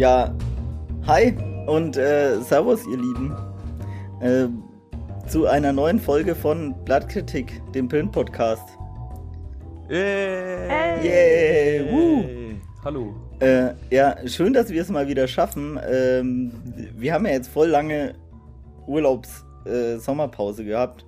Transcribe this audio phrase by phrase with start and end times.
[0.00, 0.34] Ja,
[1.06, 1.36] hi
[1.66, 3.36] und äh, Servus, ihr Lieben.
[4.22, 4.48] Äh,
[5.28, 8.66] zu einer neuen Folge von Blattkritik, dem Print-Podcast.
[9.90, 11.04] Yay!
[11.04, 11.92] Yay!
[11.92, 12.24] Woo!
[12.82, 13.14] Hallo.
[13.40, 15.78] Äh, ja, schön, dass wir es mal wieder schaffen.
[15.86, 16.50] Ähm,
[16.96, 18.14] wir haben ja jetzt voll lange
[18.86, 21.04] Urlaubs-Sommerpause gehabt.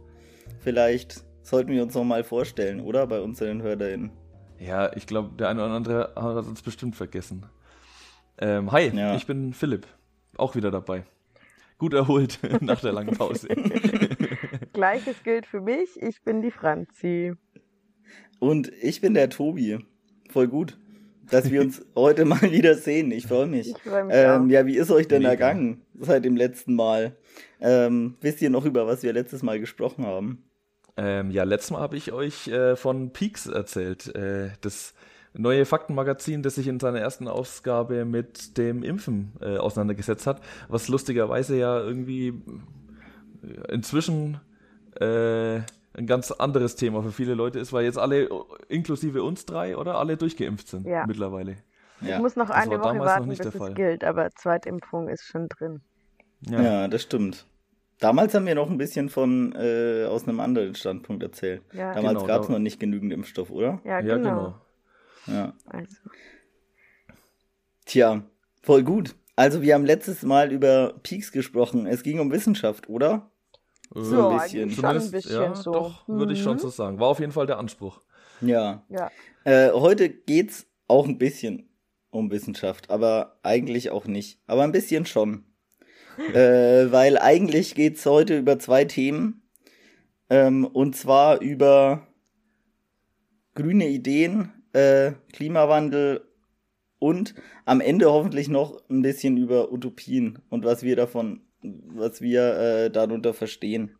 [0.58, 3.06] Vielleicht sollten wir uns noch mal vorstellen, oder?
[3.06, 4.10] Bei unseren HörerInnen.
[4.58, 7.46] Ja, ich glaube, der eine oder andere hat uns bestimmt vergessen.
[8.42, 9.14] Ähm, hi, Ja.
[9.14, 9.86] ich bin Philipp.
[10.36, 11.04] Auch wieder dabei.
[11.78, 13.48] Gut erholt nach der langen Pause.
[14.72, 15.90] Gleiches gilt für mich.
[16.02, 17.34] Ich bin die Franzi.
[18.40, 19.78] Und ich bin der Tobi.
[20.30, 20.76] Voll gut,
[21.30, 23.12] dass wir uns heute mal wieder sehen.
[23.12, 23.70] Ich freue mich.
[23.70, 24.50] Ich freue mich Ähm, auch.
[24.50, 25.30] ja, wie ist euch denn Mega.
[25.32, 27.16] ergangen seit dem letzten Mal?
[27.60, 30.44] Ähm, wisst ihr noch, über was wir letztes Mal gesprochen haben?
[30.96, 34.14] ähm, ja, letztes Mal habe ich euch äh, von Peaks erzählt.
[34.14, 34.94] Äh, das
[35.34, 40.88] neue Faktenmagazin, das sich in seiner ersten Ausgabe mit dem Impfen äh, auseinandergesetzt hat, was
[40.88, 42.28] lustigerweise ja irgendwie
[43.42, 44.40] äh, inzwischen
[45.00, 45.56] äh,
[45.94, 48.28] ein ganz anderes Thema für viele Leute ist, weil jetzt alle,
[48.68, 49.96] inklusive uns drei, oder?
[49.96, 51.06] Alle durchgeimpft sind Ja.
[51.06, 51.56] mittlerweile.
[52.00, 53.70] Ja, ich muss noch das eine Woche damals noch warten, nicht bis der Fall.
[53.70, 55.80] es gilt, aber Zweitimpfung ist schon drin.
[56.48, 56.88] ja.
[56.88, 57.46] das stimmt.
[58.00, 61.62] Damals haben wir noch ein bisschen von äh, aus einem anderen Standpunkt erzählt.
[61.72, 63.80] Ja, Damals Genau, gab es noch nicht genügend Impfstoff, oder?
[63.84, 64.28] ja, Ja, genau.
[64.30, 64.54] genau.
[65.26, 65.54] Ja.
[65.66, 65.96] Also,
[67.84, 68.22] Tja,
[68.62, 69.14] voll gut.
[69.36, 71.86] Also wir haben letztes Mal über Peaks gesprochen.
[71.86, 73.30] Es ging um Wissenschaft, oder?
[73.94, 74.70] So, ein bisschen.
[74.70, 75.72] schon ein Zumindest, bisschen ja, so.
[75.72, 76.60] doch, würde ich schon Mhm.
[76.60, 76.98] so sagen.
[77.00, 78.00] War auf jeden Fall der Anspruch.
[78.40, 78.84] Ja.
[78.88, 79.10] ja.
[79.44, 81.68] Äh, heute geht's auch ein bisschen
[82.10, 84.40] um Wissenschaft, aber eigentlich auch nicht.
[84.46, 85.44] Aber ein bisschen schon.
[86.34, 89.42] äh, weil eigentlich geht's heute über zwei Themen.
[90.30, 92.06] Ähm, und zwar über
[93.54, 96.22] grüne Ideen, äh, Klimawandel
[96.98, 97.34] und
[97.64, 102.90] am Ende hoffentlich noch ein bisschen über Utopien und was wir davon, was wir äh,
[102.90, 103.96] darunter verstehen.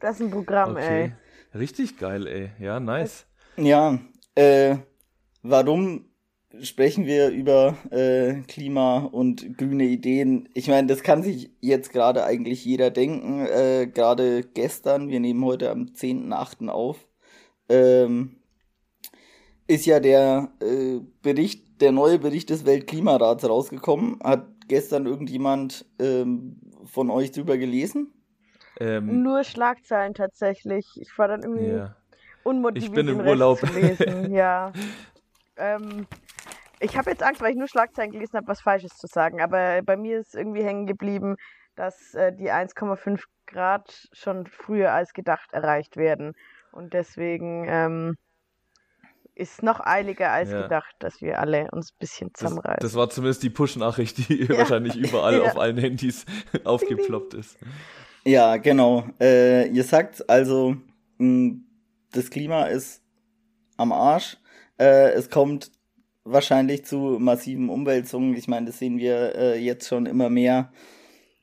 [0.00, 1.12] Das ist ein Programm, Okay.
[1.52, 1.58] ey.
[1.58, 2.50] Richtig geil, ey.
[2.58, 3.26] Ja, nice.
[3.56, 3.98] Ja,
[4.34, 4.76] äh,
[5.42, 6.06] warum
[6.60, 10.48] sprechen wir über äh, Klima und grüne Ideen?
[10.54, 13.46] Ich meine, das kann sich jetzt gerade eigentlich jeder denken.
[13.46, 16.68] Äh, gerade gestern, wir nehmen heute am 10.8.
[16.68, 17.08] auf,
[17.68, 18.36] ähm,
[19.66, 24.18] ist ja der äh, Bericht, der neue Bericht des Weltklimarats rausgekommen.
[24.22, 28.12] Hat gestern irgendjemand ähm, von euch drüber gelesen?
[28.80, 30.86] Ähm, Nur Schlagzeilen tatsächlich.
[31.00, 31.96] Ich war dann irgendwie ja.
[32.42, 33.58] unmotiviert, Ich bin im Urlaub.
[33.58, 34.32] zu lesen.
[34.34, 34.72] ja.
[35.56, 36.06] Ähm,
[36.80, 39.40] ich habe jetzt Angst, weil ich nur Schlagzeilen gelesen habe, was Falsches zu sagen.
[39.40, 41.36] Aber bei mir ist irgendwie hängen geblieben,
[41.76, 46.34] dass äh, die 1,5 Grad schon früher als gedacht erreicht werden.
[46.72, 48.16] Und deswegen ähm,
[49.36, 50.62] ist noch eiliger als Ja.
[50.62, 52.78] gedacht, dass wir alle uns ein bisschen Das, zusammenreißen.
[52.80, 54.58] das war zumindest die Push-Nachricht, die Ja.
[54.58, 55.42] wahrscheinlich überall Ja.
[55.42, 56.24] auf allen Handys
[56.64, 57.56] aufgeploppt ist.
[58.24, 59.06] Ja, genau.
[59.20, 60.76] Äh, ihr sagt also,
[61.18, 61.56] mh,
[62.12, 63.02] das Klima ist
[63.76, 64.36] am Arsch.
[64.78, 65.70] Äh, es kommt
[66.24, 68.34] wahrscheinlich zu massiven Umwälzungen.
[68.36, 70.72] Ich meine, das sehen wir äh, jetzt schon immer mehr.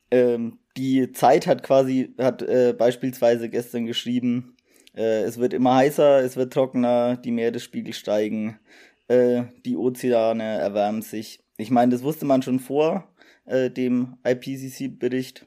[0.09, 4.55] Ähm, die Zeit hat quasi, hat äh, beispielsweise gestern geschrieben,
[4.95, 8.59] äh, es wird immer heißer, es wird trockener, die Meeresspiegel steigen,
[9.07, 11.43] äh, die Ozeane erwärmen sich.
[11.57, 13.07] Ich meine, das wusste man schon vor
[13.45, 15.45] äh, dem IPCC-Bericht.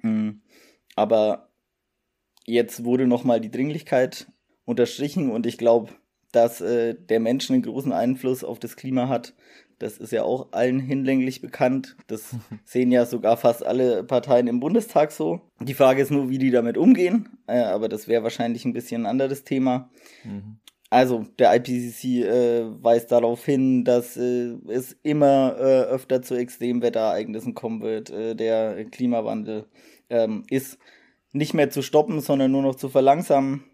[0.00, 0.42] Hm.
[0.96, 1.50] Aber
[2.46, 4.26] jetzt wurde nochmal die Dringlichkeit
[4.64, 5.92] unterstrichen und ich glaube,
[6.32, 9.34] dass äh, der Mensch einen großen Einfluss auf das Klima hat.
[9.78, 11.96] Das ist ja auch allen hinlänglich bekannt.
[12.06, 15.40] Das sehen ja sogar fast alle Parteien im Bundestag so.
[15.60, 17.28] Die Frage ist nur, wie die damit umgehen.
[17.46, 19.90] Äh, aber das wäre wahrscheinlich ein bisschen ein anderes Thema.
[20.24, 20.58] Mhm.
[20.90, 27.54] Also der IPCC äh, weist darauf hin, dass äh, es immer äh, öfter zu Extremwetterereignissen
[27.54, 28.10] kommen wird.
[28.10, 29.66] Äh, der Klimawandel
[30.08, 30.78] ähm, ist
[31.32, 33.64] nicht mehr zu stoppen, sondern nur noch zu verlangsamen.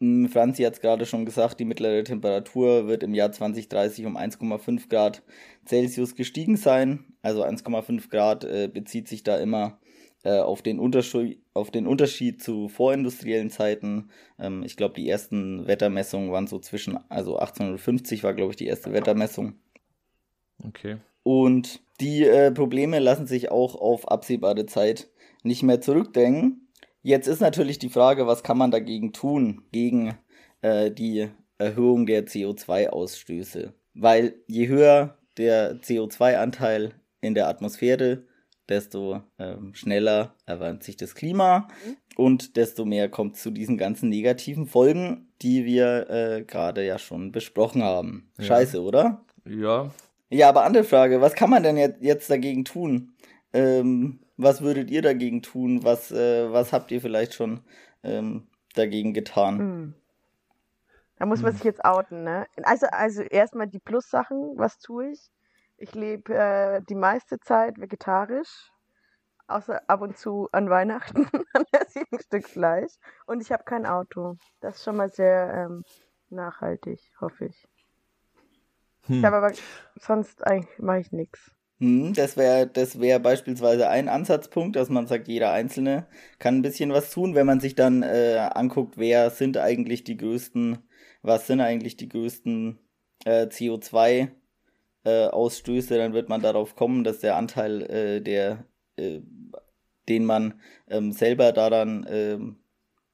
[0.00, 4.16] Hm, Franzi hat es gerade schon gesagt, die mittlere Temperatur wird im Jahr 2030 um
[4.16, 5.22] 1,5 Grad
[5.66, 7.04] Celsius gestiegen sein.
[7.22, 9.78] Also 1,5 Grad äh, bezieht sich da immer
[10.22, 14.10] äh, auf, den Unterschied, auf den Unterschied zu vorindustriellen Zeiten.
[14.38, 18.66] Ähm, ich glaube, die ersten Wettermessungen waren so zwischen, also 1850 war, glaube ich, die
[18.66, 19.54] erste Wettermessung.
[20.62, 20.96] Okay.
[21.22, 25.10] Und die äh, Probleme lassen sich auch auf absehbare Zeit
[25.42, 26.59] nicht mehr zurückdrängen.
[27.02, 30.18] Jetzt ist natürlich die Frage, was kann man dagegen tun, gegen
[30.60, 33.72] äh, die Erhöhung der CO2-Ausstöße.
[33.94, 38.24] Weil je höher der CO2-Anteil in der Atmosphäre,
[38.68, 41.68] desto ähm, schneller erwärmt sich das Klima
[42.16, 47.32] und desto mehr kommt zu diesen ganzen negativen Folgen, die wir äh, gerade ja schon
[47.32, 48.30] besprochen haben.
[48.38, 48.44] Ja.
[48.44, 49.24] Scheiße, oder?
[49.44, 49.90] Ja,
[50.30, 53.14] Ja, aber andere Frage, was kann man denn jetzt, jetzt dagegen tun?
[53.52, 55.84] Ähm, was würdet ihr dagegen tun?
[55.84, 57.60] Was, äh, was habt ihr vielleicht schon
[58.02, 59.58] ähm, dagegen getan?
[59.58, 59.94] Hm.
[61.16, 62.46] Da muss man sich jetzt outen, ne?
[62.62, 65.30] Also, also erstmal die Plus-Sachen, was tue ich?
[65.76, 68.72] Ich lebe äh, die meiste Zeit vegetarisch,
[69.46, 72.92] außer ab und zu an Weihnachten, an sieben Stück Fleisch.
[73.26, 74.36] Und ich habe kein Auto.
[74.60, 75.84] Das ist schon mal sehr ähm,
[76.30, 77.68] nachhaltig, hoffe ich.
[79.08, 79.52] Ich habe aber
[79.96, 81.50] sonst eigentlich mache ich nichts.
[81.80, 86.06] Hm, das wäre das wär beispielsweise ein Ansatzpunkt, dass man sagt, jeder Einzelne
[86.38, 90.18] kann ein bisschen was tun, wenn man sich dann äh, anguckt, wer sind eigentlich die
[90.18, 90.78] größten,
[91.22, 92.78] was sind eigentlich die größten
[93.24, 94.28] äh, CO2
[95.04, 95.28] äh,
[95.98, 98.66] dann wird man darauf kommen, dass der Anteil äh, der
[98.96, 99.20] äh,
[100.08, 102.56] den man ähm, selber daran ähm,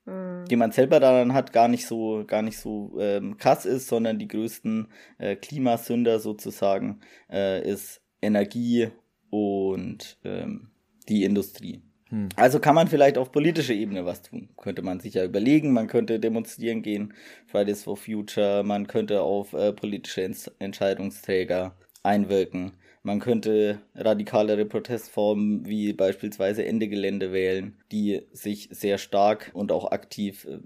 [0.07, 4.21] den man selber daran hat, gar nicht so, gar nicht so ähm, krass ist, sondern
[4.21, 8.89] die größten äh, Klimasünder sozusagen äh, ist Energie
[9.31, 10.69] und ähm,
[11.09, 11.83] die Industrie.
[12.09, 12.29] Hm.
[12.37, 14.51] Also kann man vielleicht auf politischer Ebene was tun.
[14.57, 17.15] Könnte man sich ja überlegen, man könnte demonstrieren gehen,
[17.47, 22.73] Fridays for Future, man könnte auf äh, politische Ents Entscheidungsträger einwirken.
[23.03, 29.91] Man könnte radikalere Protestformen wie beispielsweise Ende Gelände wählen, die sich sehr stark und auch
[29.91, 30.59] aktiv äh,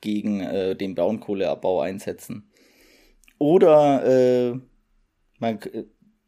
[0.00, 2.50] gegen äh, den Braunkohleabbau einsetzen.
[3.38, 4.60] Oder äh,
[5.38, 5.58] man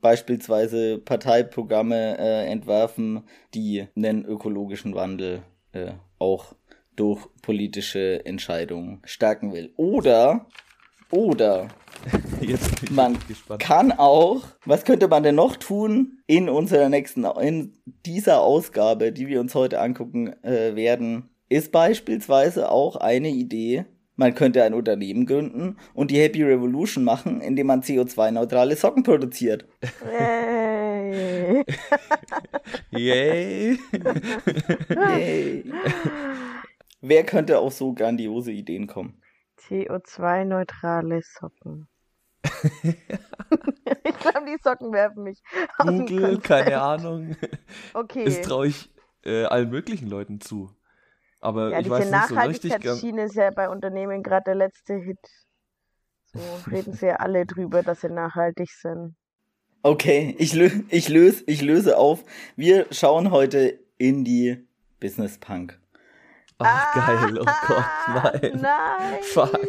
[0.00, 3.24] beispielsweise Parteiprogramme äh, entwerfen,
[3.54, 5.42] die einen ökologischen Wandel
[5.72, 6.54] äh, auch
[6.96, 9.72] durch politische Entscheidungen stärken will.
[9.76, 10.46] Oder,
[11.10, 11.68] oder
[12.40, 13.60] Jetzt bin ich man gespannt.
[13.60, 19.28] kann auch, was könnte man denn noch tun in unserer nächsten, in dieser Ausgabe, die
[19.28, 23.86] wir uns heute angucken äh, werden, ist beispielsweise auch eine Idee,
[24.18, 29.66] man könnte ein Unternehmen gründen und die Happy Revolution machen, indem man CO2-neutrale Socken produziert.
[30.04, 31.64] Yay.
[32.90, 33.78] Yay!
[34.90, 35.72] Yay.
[37.00, 39.22] Wer könnte auf so grandiose Ideen kommen?
[39.60, 41.86] CO2-neutrale Socken.
[42.82, 45.40] ich glaube, die Socken werfen mich
[45.78, 47.36] aus dem Google, keine Ahnung.
[47.94, 48.24] Okay.
[48.24, 48.90] Das traue ich
[49.24, 50.70] äh, allen möglichen Leuten zu.
[51.40, 52.70] Aber ja, ich diese weiß nicht so richtig.
[52.70, 55.18] Nachhaltigkeitsschiene ist ja bei Unternehmen gerade der letzte Hit.
[56.32, 56.40] So
[56.70, 59.16] reden sie ja alle drüber, dass sie nachhaltig sind.
[59.82, 62.24] Okay, ich, lö ich, löse, ich löse auf.
[62.56, 64.66] Wir schauen heute in die
[65.00, 65.78] Business Punk.
[66.58, 68.60] Ach, geil, oh Gott, Ah, nein.
[68.60, 69.22] Nein.
[69.22, 69.60] Fuck.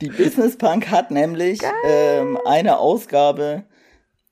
[0.00, 3.64] Die Business Punk hat nämlich ähm, eine Ausgabe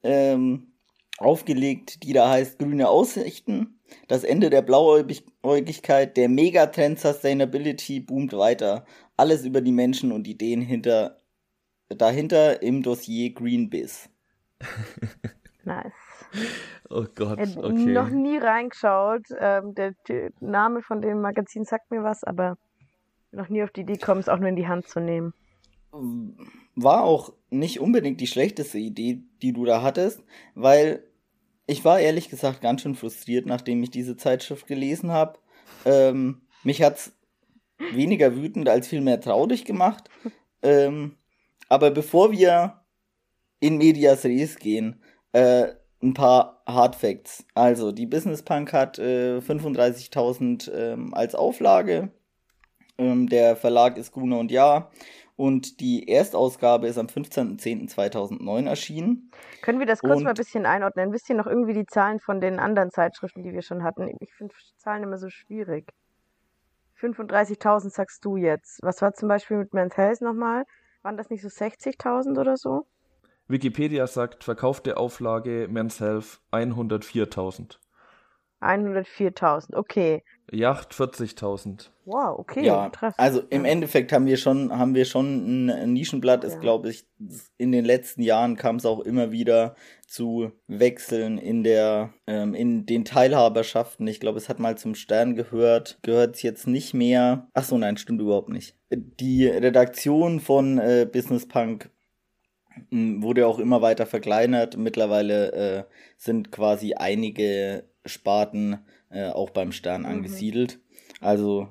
[0.03, 0.73] ähm,
[1.19, 3.79] aufgelegt, die da heißt Grüne Aussichten.
[4.09, 8.85] Das Ende der Blauäugigkeit, der Megatrend Sustainability boomt weiter.
[9.17, 11.19] Alles über die Menschen und Ideen hinter,
[11.89, 14.09] dahinter im Dossier Green Biz.
[15.65, 15.93] Nice.
[16.91, 17.93] Oh Gott, Ich hab okay.
[17.93, 19.27] noch nie reingeschaut.
[19.39, 22.59] Ähm, der, der Name von dem Magazin sagt mir was, aber
[23.31, 25.33] noch nie auf die Idee kommen, es auch nur in die Hand zu nehmen.
[26.75, 30.23] war auch nicht unbedingt die schlechteste Idee, die du da hattest,
[30.55, 31.05] weil
[31.73, 35.39] ich war ehrlich gesagt ganz schön frustriert, nachdem ich diese Zeitschrift gelesen habe.
[35.85, 37.13] Ähm, mich hat's
[37.93, 40.09] weniger wütend als vielmehr traurig gemacht.
[40.63, 41.17] Ähm,
[41.69, 42.83] aber bevor wir
[43.59, 45.03] in Medias Res gehen,
[45.33, 45.69] äh,
[46.03, 47.45] ein paar Hard Facts.
[47.55, 52.11] Also, die Business Punk hat äh, 35.000 ähm, als Auflage.
[52.99, 54.91] Ähm, der Verlag ist Gruner und Jahr.
[55.37, 59.31] Und die Erstausgabe ist am 15.10.2009 erschienen.
[59.63, 61.13] Können wir das kurz Und- mal ein bisschen einordnen?
[61.13, 64.11] Wisst ihr noch irgendwie die Zahlen von den anderen Zeitschriften, die wir schon hatten?
[64.21, 65.89] Ich finde Zahlen immer so schwierig.
[67.01, 68.81] 35.000 sagst du jetzt.
[68.83, 70.65] Was war zum Beispiel mit Men's Health nochmal?
[71.03, 72.87] Waren das nicht so 60.000 oder so?
[73.49, 77.79] Wikipedia sagt, verkaufte Auflage Men's Health 104.000.
[78.61, 79.75] 104.000.
[79.75, 80.23] Okay.
[80.53, 81.89] Yacht 40.000.
[82.05, 82.65] Wow, okay.
[82.65, 86.61] ja, also im Endeffekt haben wir schon, haben wir schon ein, Nischenblatt, ist Ja.
[86.61, 87.07] glaube ich,
[87.59, 92.85] in den letzten Jahren kam es auch immer wieder zu Wechseln in der, ähm, in
[92.87, 94.07] den Teilhaberschaften.
[94.07, 97.49] Ich glaube, es hat mal zum Stern gehört, gehört es jetzt nicht mehr.
[97.55, 98.77] Ach so, nein, stimmt überhaupt nicht.
[98.91, 101.89] Die Redaktion von äh, Business Punk
[102.91, 104.77] m, wurde auch immer weiter verkleinert.
[104.77, 105.85] Mittlerweile äh,
[106.17, 108.79] sind quasi einige Sparten
[109.13, 110.09] äh, auch beim Stern Mhm.
[110.09, 110.81] angesiedelt.
[111.21, 111.69] Also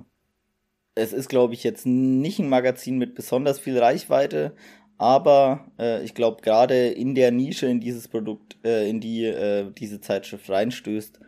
[0.95, 4.55] es ist, glaube ich, jetzt nicht ein Magazin mit besonders viel Reichweite,
[4.97, 9.71] aber äh, ich glaube, gerade in der Nische, in dieses Produkt, äh, in die äh,
[9.71, 11.19] diese Zeitschrift reinstößt,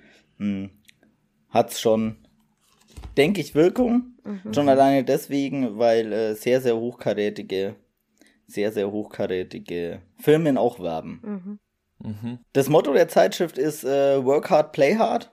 [1.49, 2.17] hat es schon,
[3.15, 4.17] denke ich, Wirkung.
[4.25, 4.53] Mhm.
[4.53, 7.75] Schon alleine deswegen, weil äh, sehr, sehr hochkarätige
[8.47, 11.59] sehr, sehr hochkarätige Firmen auch werben.
[12.01, 12.09] Mhm.
[12.09, 12.39] Mhm.
[12.51, 15.31] Das Motto der Zeitschrift ist äh, Work hard, play hard.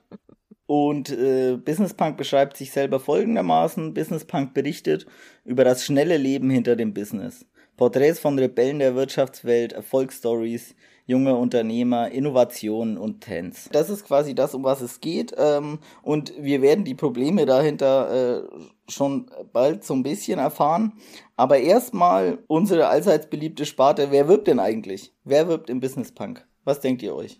[0.71, 3.93] Und äh, Business Punk beschreibt sich selber folgendermaßen.
[3.93, 5.05] Business Punk berichtet
[5.43, 7.45] über das schnelle Leben hinter dem Business.
[7.75, 10.73] Porträts von Rebellen der Wirtschaftswelt, Erfolgsstories,
[11.05, 13.67] junge Unternehmer, Innovationen und Trends.
[13.73, 15.35] Das ist quasi das, um was es geht.
[15.37, 20.93] Ähm, und wir werden die Probleme dahinter äh, schon bald so ein bisschen erfahren.
[21.35, 24.07] Aber erstmal unsere allseits beliebte Sparte.
[24.11, 25.11] Wer wirbt denn eigentlich?
[25.25, 26.47] Wer wirbt im Business Punk?
[26.63, 27.39] Was denkt ihr euch?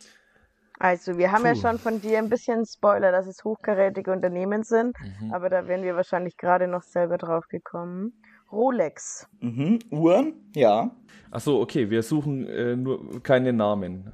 [0.81, 1.59] Also, wir haben ja Puh.
[1.61, 5.31] schon von dir ein bisschen Spoiler, dass es hochkarätige Unternehmen sind, Mhm.
[5.31, 8.13] aber da wären wir wahrscheinlich gerade noch selber drauf gekommen.
[8.51, 9.27] Rolex.
[9.41, 9.77] Mhm.
[9.91, 10.33] Uhren?
[10.55, 10.89] Ja.
[11.29, 14.11] Ach so, okay, wir suchen äh, nur keine Namen.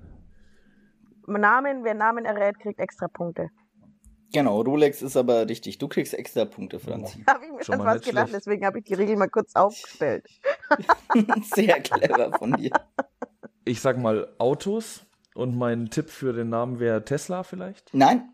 [1.25, 3.49] Namen, wer Namen errät, kriegt extra Punkte.
[4.33, 5.77] Genau, Rolex ist aber richtig.
[5.77, 7.23] Du kriegst extra Punkte, Franzi.
[7.29, 8.33] Habe ich mir Schon nicht gedacht, schlecht.
[8.33, 10.27] deswegen habe ich die Regel mal kurz aufgestellt.
[11.55, 12.71] Sehr clever von dir.
[13.63, 15.05] Ich sag mal Autos
[15.37, 17.93] und mein Tipp für den Namen wäre Tesla vielleicht.
[17.93, 18.29] Nein.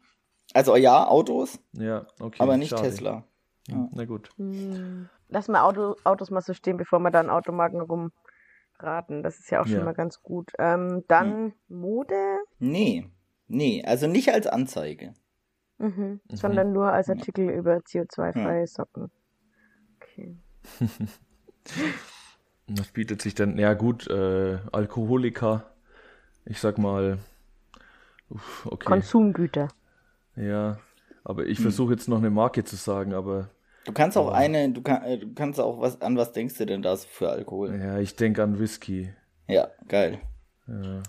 [0.53, 2.41] Also ja, Autos, Ja, okay.
[2.41, 2.83] aber nicht schade.
[2.83, 3.23] Tesla.
[3.69, 4.29] Hm, Na gut.
[4.37, 5.09] Hm.
[5.29, 9.23] Lass mal Auto, Autos mal so stehen, bevor wir dann Automarken rumraten.
[9.23, 9.83] Das ist ja auch schon Ja.
[9.85, 10.51] mal ganz gut.
[10.59, 12.15] Ähm, dann Mode,
[12.59, 13.09] Nee.
[13.47, 15.13] Nee, also nicht als Anzeige.
[15.77, 15.87] mhm.
[16.29, 16.35] Mhm.
[16.35, 19.11] sondern nur als Artikel über CO2-freie Socken.
[20.01, 20.37] Okay.
[22.67, 23.57] Was bietet sich denn?
[23.57, 25.72] Ja gut, äh, Alkoholiker.
[26.45, 27.19] Ich sag mal.
[28.65, 28.85] Okay.
[28.85, 29.67] Konsumgüter.
[30.35, 30.77] ja,
[31.23, 31.49] aber Hm.
[31.49, 33.49] ich versuche jetzt noch eine Marke zu sagen, aber
[33.85, 34.31] Du kannst auch Oh.
[34.31, 37.29] eine, du, kann, äh, du kannst auch was, an was denkst du denn da für
[37.29, 37.75] Alkohol?
[37.77, 39.13] ja, ich denke an Whisky.
[39.47, 40.19] Ja, geil.
[40.67, 41.03] Ja,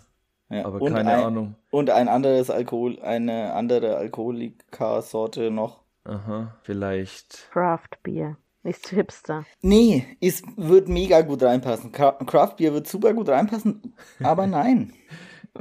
[0.51, 0.65] Ja.
[0.67, 1.55] aber und keine ein, Ahnung.
[1.71, 5.83] Und ein anderes Alkohol, eine andere Alkoholiker-Sorte noch.
[6.05, 7.49] Aha, vielleicht.
[7.53, 8.37] Craft Beer.
[8.65, 9.45] Nicht zu hipster.
[9.63, 11.93] Nee, es wird mega gut reinpassen.
[11.93, 14.93] Cra- Craft Beer wird super gut reinpassen, aber nein.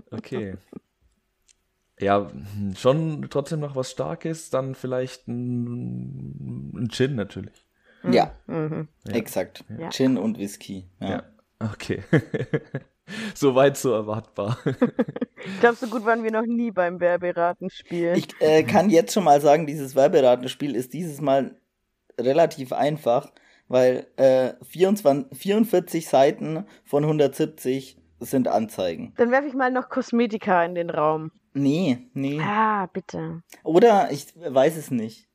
[0.09, 0.55] Okay.
[1.99, 2.31] Ja,
[2.75, 7.63] schon trotzdem noch was Starkes, dann vielleicht ein, ein Gin natürlich.
[8.09, 8.87] Ja, Mhm.
[9.07, 9.13] Ja.
[9.13, 9.63] exakt.
[9.77, 9.89] Ja.
[9.91, 10.89] Gin und Whisky.
[10.99, 11.09] Ja.
[11.09, 11.23] Ja,
[11.59, 12.01] okay.
[13.35, 14.57] Soweit so erwartbar.
[15.45, 18.13] Ich glaube, so gut waren wir noch nie beim Werberatenspiel.
[18.15, 21.59] Ich äh, kann jetzt schon mal sagen, dieses Werberatenspiel ist dieses Mal
[22.19, 23.31] relativ einfach,
[23.67, 29.13] weil äh, 24, 44 Seiten von 170 sind Anzeigen.
[29.17, 31.31] Dann werfe ich mal noch Kosmetika in den Raum.
[31.53, 32.39] Nee, nee.
[32.41, 33.41] Ah, bitte.
[33.63, 35.27] Oder ich weiß es nicht.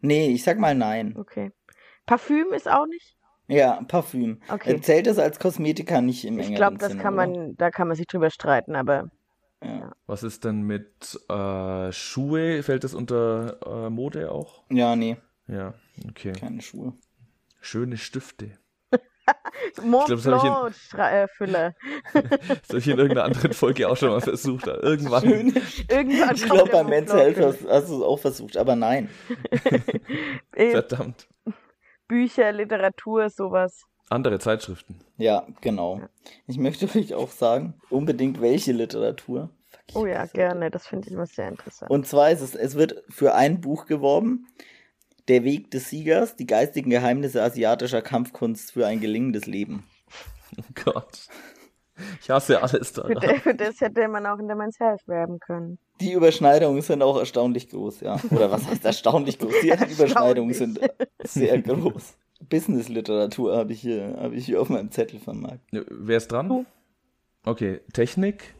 [0.00, 1.14] Nee, ich sag mal nein.
[1.16, 1.52] Okay.
[2.06, 3.16] Parfüm ist auch nicht?
[3.46, 4.40] Ja, Parfüm.
[4.50, 4.74] Okay.
[4.74, 7.26] Äh, Zählt es als Kosmetika nicht im Ich engeren glaube, das Sinne, kann oder?
[7.26, 9.10] man, da kann man sich drüber streiten, aber
[9.62, 9.92] Ja.
[10.06, 12.62] Was ist denn mit äh, Schuhe?
[12.62, 14.64] Fällt das unter äh, Mode auch?
[14.70, 15.16] ja, nee,
[15.46, 15.74] Ja,
[16.08, 16.32] okay.
[16.32, 16.94] keine Schuhe.
[17.60, 18.50] Schöne Stifte.
[19.82, 21.74] Mont glaub, das hab ich in- Blanc Stra- äh, Füller.
[22.12, 24.68] Das habe ich in irgendeiner anderen Folge auch schon mal versucht.
[24.68, 25.22] aber Irgendwann.
[25.22, 25.54] Schön.
[25.88, 29.08] Irgendwann Ich glaube, Men's Blanc Health hast, hast du es auch versucht, aber nein.
[30.54, 31.26] Äh, Verdammt.
[32.06, 33.82] Bücher, Literatur, sowas.
[34.10, 35.00] Andere Zeitschriften.
[35.16, 36.02] Ja, genau.
[36.46, 39.48] Ich möchte euch auch sagen, unbedingt welche Literatur.
[39.90, 40.70] Fuck, Oh ja, gerne.
[40.70, 41.90] Das finde ich immer sehr interessant.
[41.90, 44.46] Und zwar ist es, es wird für ein Buch geworben.
[45.28, 49.84] Der Weg des Siegers, die geistigen Geheimnisse asiatischer Kampfkunst für ein gelingendes Leben.
[50.58, 51.26] Oh Gott.
[52.20, 53.16] Ich hasse alles daran.
[53.40, 55.78] für das hätte man auch in der Men's Health werben können.
[56.00, 58.20] Die Überschneidungen sind auch erstaunlich groß, ja.
[58.30, 59.52] Oder was heißt erstaunlich groß?
[59.62, 60.78] Die Überschneidungen sind
[61.22, 62.14] sehr groß.
[62.48, 65.60] Business-Literatur habe ich, hier- habe ich hier auf meinem Zettel vermerkt.
[65.70, 66.48] Wer ist dran?
[66.48, 66.66] Du.
[67.46, 68.54] Okay, Technik,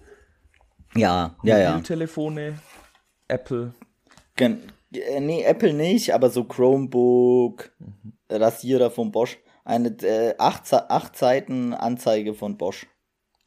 [0.96, 1.70] Ja, ja, ja.
[1.70, 2.58] Mobiltelefone,
[3.28, 3.74] Apple.
[4.36, 4.60] Gen
[5.20, 7.72] nee, Apple nicht, aber so Chromebook,
[8.30, 9.38] Rasierer von Bosch.
[9.64, 12.86] Eine äh, acht, Ze- acht Seiten Anzeige von Bosch.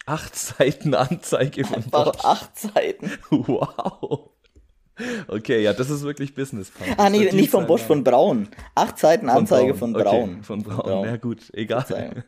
[0.05, 2.25] Acht Seiten Anzeige von Einfach Bosch.
[2.25, 3.11] acht Seiten.
[3.29, 4.31] Wow.
[5.27, 6.71] Okay, ja, das ist wirklich Business.
[6.71, 6.95] Punk.
[6.97, 8.49] Ah, nee, nicht von Bosch, von Braun.
[8.73, 10.43] Acht Seiten Anzeige von Okay, Braun.
[10.43, 11.05] von Braun.
[11.05, 12.23] Ja, gut, egal.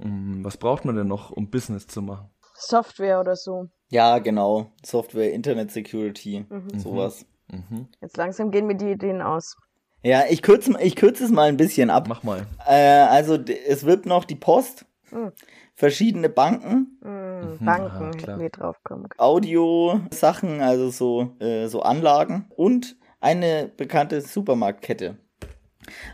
[0.00, 2.30] Hm, Was braucht man denn noch, um Business zu machen?
[2.54, 3.68] Software oder so.
[3.90, 4.72] Ja, genau.
[4.82, 7.26] Software, Internet Security, sowas.
[7.50, 7.88] Mhm.
[8.00, 9.56] Jetzt langsam gehen mir die Ideen aus.
[10.02, 12.06] Ja, ich kürze ich kürze es mal ein bisschen ab.
[12.08, 12.46] Mach mal.
[12.66, 15.32] Äh, also es wird noch die Post, Mhm.
[15.74, 18.34] verschiedene Banken, Hm, Mhm, Banken, klar.
[18.36, 19.20] hätten wir drauf kommen können.
[19.20, 25.16] Audio-Sachen, also so, äh, so Anlagen und eine bekannte Supermarktkette.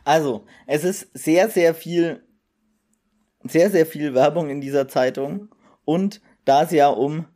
[0.04, 2.22] Also, es ist sehr, sehr viel,
[3.44, 5.48] sehr, sehr viel Werbung in dieser Zeitung
[5.84, 7.26] und da es ja um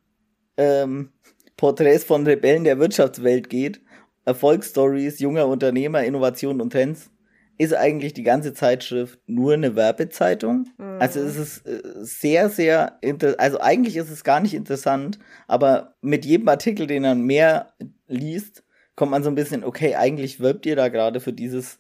[0.56, 1.12] ähm,
[1.56, 3.80] Porträts von Rebellen der Wirtschaftswelt geht,
[4.26, 7.10] Erfolgsstories junger Unternehmer, Innovationen und Trends,
[7.58, 10.68] ist eigentlich die ganze Zeitschrift nur eine Werbezeitung.
[10.76, 10.98] Mhm.
[11.00, 12.98] Also es ist äh, sehr, sehr,
[13.38, 17.72] also eigentlich ist es gar nicht interessant, aber mit jedem Artikel, den man mehr
[18.08, 18.62] liest,
[18.94, 21.78] kommt man so ein bisschen, okay, eigentlich wirbt ihr da gerade für dieses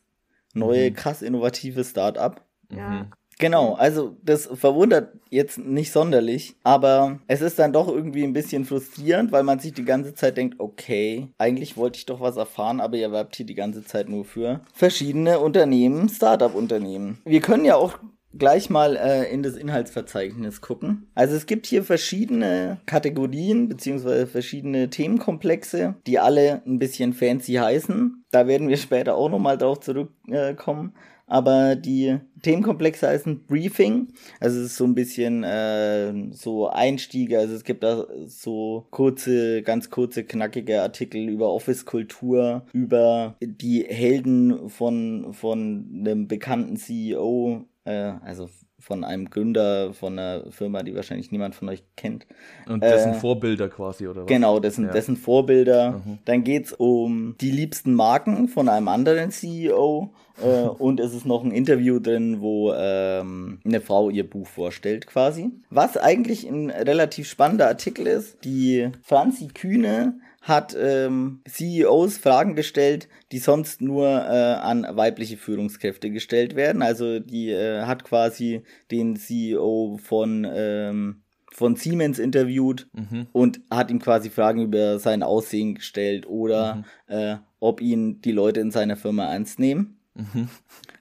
[0.54, 0.94] neue, Mhm.
[0.94, 2.42] krass innovative Start-up.
[2.72, 3.10] Ja.
[3.38, 8.64] Genau, also das verwundert jetzt nicht sonderlich, aber es ist dann doch irgendwie ein bisschen
[8.64, 12.80] frustrierend, weil man sich die ganze Zeit denkt, okay, eigentlich wollte ich doch was erfahren,
[12.80, 17.18] aber ihr werbt hier die ganze Zeit nur für verschiedene Unternehmen, Startup-Unternehmen.
[17.24, 17.98] Wir können ja auch
[18.38, 21.10] gleich mal äh, in das Inhaltsverzeichnis gucken.
[21.14, 28.24] Also es gibt hier verschiedene Kategorien beziehungsweise verschiedene Themenkomplexe, die alle ein bisschen fancy heißen.
[28.30, 30.94] Da werden wir später auch nochmal drauf zurückkommen.
[31.26, 34.12] Aber die Themenkomplexe heißen Briefing.
[34.38, 37.40] Also es ist so ein bisschen äh, so Einstiege.
[37.40, 44.68] Also es gibt da so kurze, ganz kurze, knackige Artikel über Office-Kultur, über die Helden
[44.68, 48.48] von, von einem bekannten CEO, äh, also
[48.86, 52.24] von einem Gründer von einer Firma, die wahrscheinlich niemand von euch kennt.
[52.68, 54.28] Und dessen Äh, Vorbilder quasi, oder was?
[54.28, 54.92] Genau, dessen, Ja.
[54.92, 56.02] dessen Vorbilder.
[56.04, 56.18] Mhm.
[56.24, 60.10] Dann geht's um die liebsten Marken von einem anderen CEO.
[60.40, 65.08] Äh, und es ist noch ein Interview drin, wo ähm, eine Frau ihr Buch vorstellt,
[65.08, 65.50] quasi.
[65.68, 68.44] Was eigentlich ein relativ spannender Artikel ist.
[68.44, 76.10] Die Franzi Kühne hat ähm, CEOs Fragen gestellt, die sonst nur äh, an weibliche Führungskräfte
[76.10, 76.82] gestellt werden.
[76.82, 78.62] Also die äh, hat quasi
[78.92, 81.22] den CEO von, ähm,
[81.52, 83.26] von Siemens interviewt Mhm.
[83.32, 88.60] und hat ihm quasi Fragen über sein Aussehen gestellt oder äh, ob ihn die Leute
[88.60, 89.98] in seiner Firma ernst nehmen.
[90.14, 90.48] Mhm.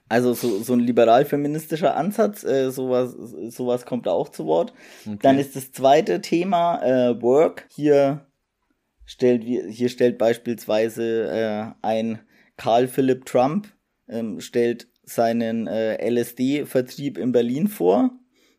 [0.08, 3.14] Also so, so ein liberal-feministischer Ansatz, äh, sowas,
[3.50, 4.72] sowas kommt da auch zu Wort.
[5.06, 5.18] Okay.
[5.22, 7.66] Dann ist das zweite Thema äh, Work.
[7.70, 8.26] Hier
[9.06, 12.18] stellt, hier stellt beispielsweise äh, ein
[12.58, 13.68] Karl Philipp Trump,
[14.08, 18.10] ähm, stellt seinen äh, LSD-Vertrieb in Berlin vor.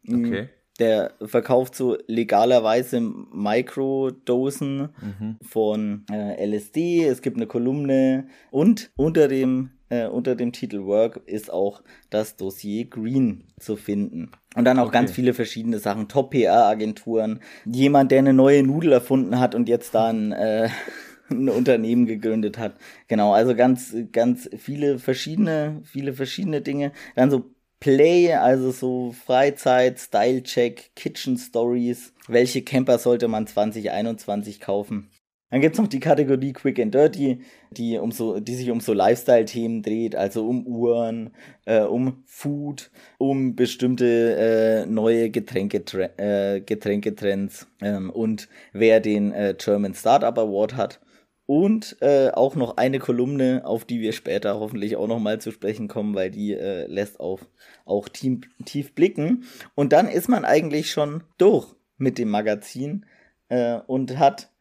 [0.03, 0.49] Mm, Okay.
[0.79, 5.37] Der verkauft so legalerweise Mikrodosen Mhm.
[5.41, 7.05] von äh, LSD.
[7.05, 12.35] Es gibt eine Kolumne und unter dem äh, unter dem Titel Work ist auch das
[12.35, 14.31] Dossier Green zu finden.
[14.57, 14.93] Und dann auch Okay.
[14.93, 20.07] ganz viele verschiedene Sachen, Top-PR-Agenturen, jemand, der eine neue Nudel erfunden hat und jetzt da
[20.09, 20.69] ein, äh,
[21.29, 22.75] ein Unternehmen gegründet hat.
[23.07, 26.91] Genau, also ganz, ganz viele verschiedene, viele verschiedene Dinge.
[27.15, 32.13] Dann so Play, also so Freizeit, Style-Check, Kitchen Stories.
[32.27, 35.09] Welche Camper sollte man 2021 kaufen?
[35.49, 38.91] Dann gibt's noch die Kategorie Quick and Dirty, die, um so, die sich um so
[38.91, 41.31] Lifestyle-Themen dreht, also um Uhren,
[41.65, 45.83] äh, um Food, um bestimmte äh, neue Getränke,
[46.17, 50.99] äh, Getränketrends ähm, und wer den äh, German Startup Award hat.
[51.45, 55.51] Und äh, auch noch eine Kolumne, auf die wir später hoffentlich auch noch mal zu
[55.51, 57.47] sprechen kommen, weil die äh, lässt auf
[57.85, 59.45] auch tief, tief blicken.
[59.73, 63.05] Und dann ist man eigentlich schon durch mit dem Magazin
[63.47, 64.51] äh, und hat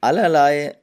[0.00, 0.76] allerlei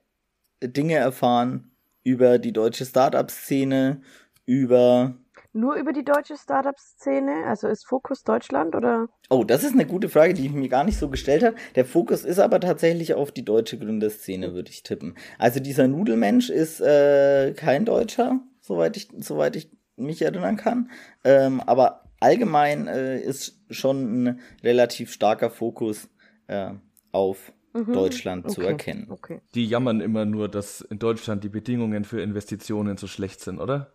[0.63, 1.71] Dinge erfahren
[2.03, 4.01] über die deutsche Startup-Szene,
[4.45, 5.15] über
[5.53, 7.45] Nur über die deutsche Startup-Szene?
[7.47, 9.07] Also ist Fokus Deutschland oder?
[9.29, 11.55] Oh, das ist eine gute Frage, die ich mir gar nicht so gestellt habe.
[11.75, 15.15] Der Fokus ist aber tatsächlich auf die deutsche Gründerszene, würde ich tippen.
[15.39, 20.91] Also dieser Nudelmensch ist äh, kein Deutscher, soweit ich, soweit ich mich erinnern kann.
[21.23, 26.09] Ähm, aber allgemein äh, ist schon ein relativ starker Fokus
[26.47, 26.71] äh,
[27.11, 27.93] auf Mhm.
[27.93, 29.07] Deutschland zu Okay, erkennen.
[29.09, 29.41] Okay.
[29.53, 33.91] Die jammern immer nur, dass in Deutschland die Bedingungen für Investitionen so schlecht sind, oder?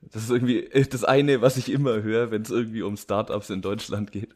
[0.00, 3.60] Das ist irgendwie das eine, was ich immer höre, wenn es irgendwie um Startups in
[3.60, 4.34] Deutschland geht.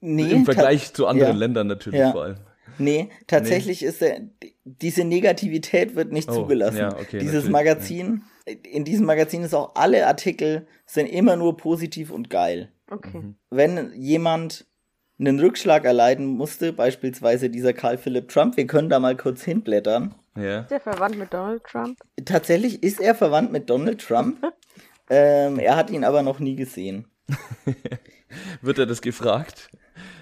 [0.00, 1.38] Nee, Im Vergleich zu anderen ja.
[1.38, 2.12] Ländern natürlich Ja.
[2.12, 2.36] vor allem.
[2.80, 4.20] Nee, tatsächlich ist der,
[4.64, 6.76] diese Negativität wird nicht Oh, zugelassen.
[6.76, 8.22] ja, okay, Dieses natürlich, Magazin,
[8.70, 12.70] in diesem Magazin ist auch alle Artikel sind immer nur positiv und geil.
[12.88, 13.18] Okay.
[13.18, 13.34] Mhm.
[13.50, 14.66] Wenn jemand
[15.18, 20.14] einen Rückschlag erleiden musste, beispielsweise dieser Karl Philipp Trump, wir können da mal kurz hinblättern.
[20.36, 20.60] Ja.
[20.60, 21.98] Ist der verwandt mit Donald Trump?
[22.24, 24.38] Tatsächlich ist er verwandt mit Donald Trump.
[25.10, 27.06] ähm, er hat ihn aber noch nie gesehen.
[28.62, 29.68] Wird er das gefragt?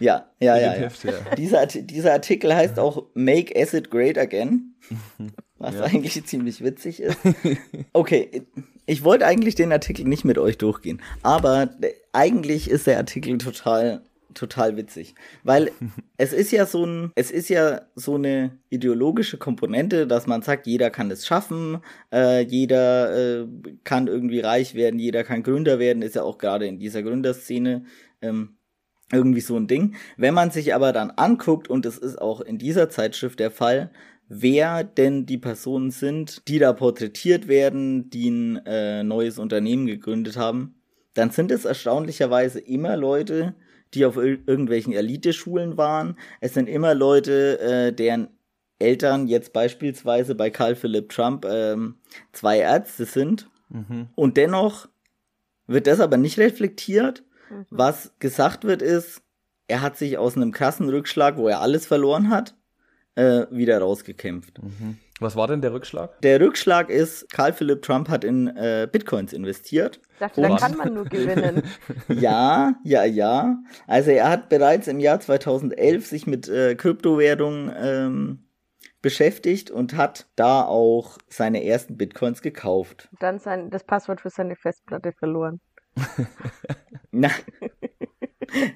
[0.01, 0.63] Ja, ja, ja.
[0.67, 0.71] ja.
[0.73, 1.13] Heft, ja.
[1.37, 4.75] Dieser, Art- dieser Artikel heißt auch Make Acid Great Again,
[5.59, 5.83] was Ja.
[5.85, 7.19] eigentlich ziemlich witzig ist.
[7.93, 8.47] Okay,
[8.87, 11.71] ich wollte eigentlich den Artikel nicht mit euch durchgehen, aber
[12.13, 14.03] eigentlich ist der Artikel total
[14.37, 15.73] total witzig, weil
[16.17, 20.67] es ist ja so ein es ist ja so eine ideologische Komponente, dass man sagt,
[20.67, 21.79] jeder kann es schaffen,
[22.13, 23.47] äh, jeder äh,
[23.85, 27.85] kann irgendwie reich werden, jeder kann Gründer werden, ist ja auch gerade in dieser Gründerszene
[28.23, 28.57] ähm,
[29.13, 29.97] irgendwie so ein Ding.
[30.17, 33.91] Wenn man sich aber dann anguckt, und es ist auch in dieser Zeitschrift der Fall,
[34.29, 40.37] wer denn die Personen sind, die da porträtiert werden, die ein äh, neues Unternehmen gegründet
[40.37, 40.75] haben,
[41.15, 43.55] dann sind es erstaunlicherweise immer Leute,
[43.97, 46.17] die auf ir irgendwelchen Eliteschulen waren.
[46.41, 48.29] Es sind immer Leute, äh, deren
[48.79, 51.97] Eltern jetzt beispielsweise bei Karl Philipp Trump ähm,
[52.33, 53.49] zwei Ärzte sind.
[53.71, 54.09] Mhm.
[54.15, 54.89] Und dennoch
[55.67, 57.25] wird das aber nicht reflektiert.
[57.51, 57.67] Mhm.
[57.71, 59.23] Was gesagt wird ist,
[59.67, 62.55] er hat sich aus einem krassen Rückschlag, wo er alles verloren hat,
[63.15, 64.63] äh, wieder rausgekämpft.
[64.63, 64.99] Mhm.
[65.19, 66.21] Was war denn der Rückschlag?
[66.21, 70.01] Der Rückschlag ist, Karl Philipp Trump hat in äh, Bitcoins investiert.
[70.19, 71.63] Dachte, da kann man nur gewinnen.
[72.09, 73.59] ja, ja, ja.
[73.87, 78.47] Also er hat bereits im Jahr 2011 sich mit äh, Kryptowährungen ähm,
[79.01, 83.09] beschäftigt und hat da auch seine ersten Bitcoins gekauft.
[83.19, 85.61] Dann sein, das Passwort für seine Festplatte verloren.
[87.11, 87.31] Na,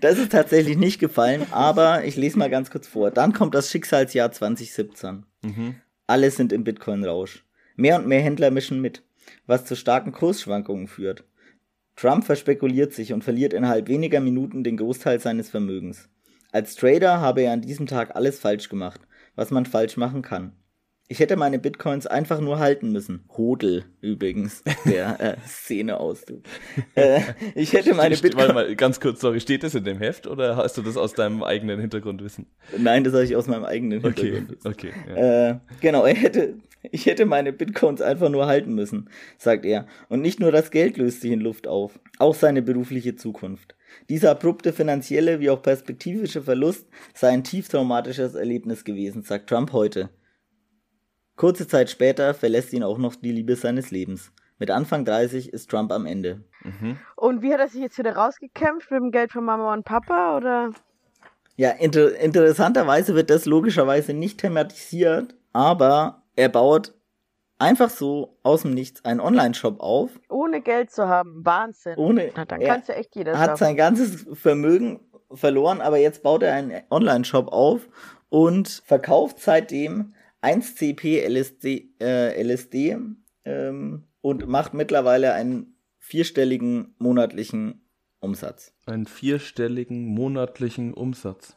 [0.01, 3.11] das ist tatsächlich nicht gefallen, aber ich lese mal ganz kurz vor.
[3.11, 5.27] Dann kommt das Schicksalsjahr 2017.
[5.43, 5.75] Mhm.
[6.11, 7.45] Alle sind im Bitcoin-Rausch.
[7.77, 9.05] Mehr und mehr Händler mischen mit,
[9.47, 11.23] was zu starken Kursschwankungen führt.
[11.95, 16.09] Trump verspekuliert sich und verliert innerhalb weniger Minuten den Großteil seines Vermögens.
[16.51, 19.01] Als Trader habe er an diesem Tag alles falsch gemacht,
[19.37, 20.51] was man falsch machen kann.
[21.11, 23.25] Ich hätte meine Bitcoins einfach nur halten müssen.
[23.37, 26.45] Hodel übrigens, der äh, Szeneausdruck.
[26.95, 27.23] Äh,
[27.57, 28.37] ich hätte meine Bitcoins.
[28.37, 31.13] Warte mal, ganz kurz, sorry, steht das in dem Heft oder hast du das aus
[31.15, 32.47] deinem eigenen Hintergrundwissen?
[32.79, 34.71] Nein, das habe ich aus meinem eigenen Hintergrundwissen.
[34.71, 35.21] Okay, okay.
[35.21, 35.49] Ja.
[35.51, 36.55] Äh, genau, er hätte,
[36.93, 39.87] ich hätte meine Bitcoins einfach nur halten müssen, sagt er.
[40.09, 43.75] Und nicht nur das Geld löst sich in Luft auf, auch seine berufliche Zukunft.
[44.09, 49.73] Dieser abrupte finanzielle wie auch perspektivische Verlust sei ein tief traumatisches Erlebnis gewesen, sagt Trump
[49.73, 50.09] heute.
[51.41, 54.31] Kurze Zeit später verlässt ihn auch noch die Liebe seines Lebens.
[54.59, 56.45] Mit Anfang 30 ist Trump am Ende.
[56.63, 56.99] Mhm.
[57.17, 58.91] Und wie hat er sich jetzt wieder rausgekämpft?
[58.91, 60.73] Mit dem Geld von Mama und Papa oder?
[61.57, 66.93] Ja, inter interessanterweise wird das logischerweise nicht thematisiert, aber er baut
[67.59, 70.11] einfach so aus dem Nichts einen Online-Shop auf.
[70.29, 71.41] Ohne Geld zu haben.
[71.43, 71.97] Wahnsinn.
[71.97, 72.33] Ohne.
[72.37, 75.01] Na, dann kannst du echt jeder hat sein ganzes Vermögen
[75.33, 77.89] verloren, aber jetzt baut er einen Online-Shop auf
[78.29, 82.99] und verkauft seitdem 1CP LSD, äh, LSD
[83.45, 87.83] ähm, und macht mittlerweile einen vierstelligen monatlichen
[88.21, 88.73] Umsatz.
[88.87, 91.57] Einen vierstelligen monatlichen Umsatz.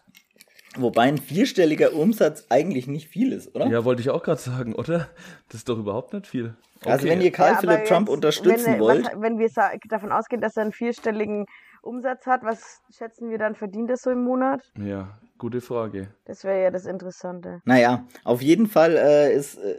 [0.75, 3.67] Wobei ein vierstelliger Umsatz eigentlich nicht viel ist, oder?
[3.67, 5.09] Ja, wollte ich auch gerade sagen, oder?
[5.47, 6.55] Das ist doch überhaupt nicht viel.
[6.81, 6.91] Okay.
[6.91, 9.09] Also wenn ihr Karl ja, Philipp Trump unterstützen wenn, wollt.
[9.15, 9.49] wenn wir
[9.87, 11.45] davon ausgehen, dass er einen vierstelligen
[11.81, 14.71] Umsatz hat, was schätzen wir dann verdient er so im Monat?
[14.77, 16.07] Ja, Gute Frage.
[16.23, 17.61] Das wäre ja das Interessante.
[17.65, 19.75] Naja, auf jeden Fall äh, ist äh,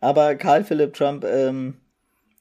[0.00, 1.74] aber Karl Philipp Trump, ähm,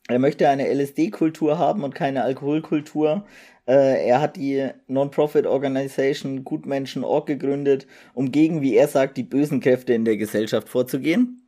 [0.08, 3.26] er möchte eine LSD-Kultur haben und keine Alkoholkultur.
[3.68, 9.94] Äh, er hat die Non-Profit-Organisation Gutmenschen.org gegründet, um gegen, wie er sagt, die bösen Kräfte
[9.94, 11.46] in der Gesellschaft vorzugehen.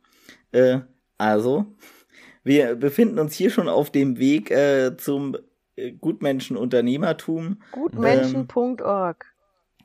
[0.52, 0.80] Äh,
[1.16, 1.64] also,
[2.44, 5.38] wir befinden uns hier schon auf dem Weg äh, zum
[5.76, 7.62] äh, Gutmenschen-Unternehmertum.
[7.72, 9.24] Gutmenschen.org.
[9.24, 9.35] Ähm,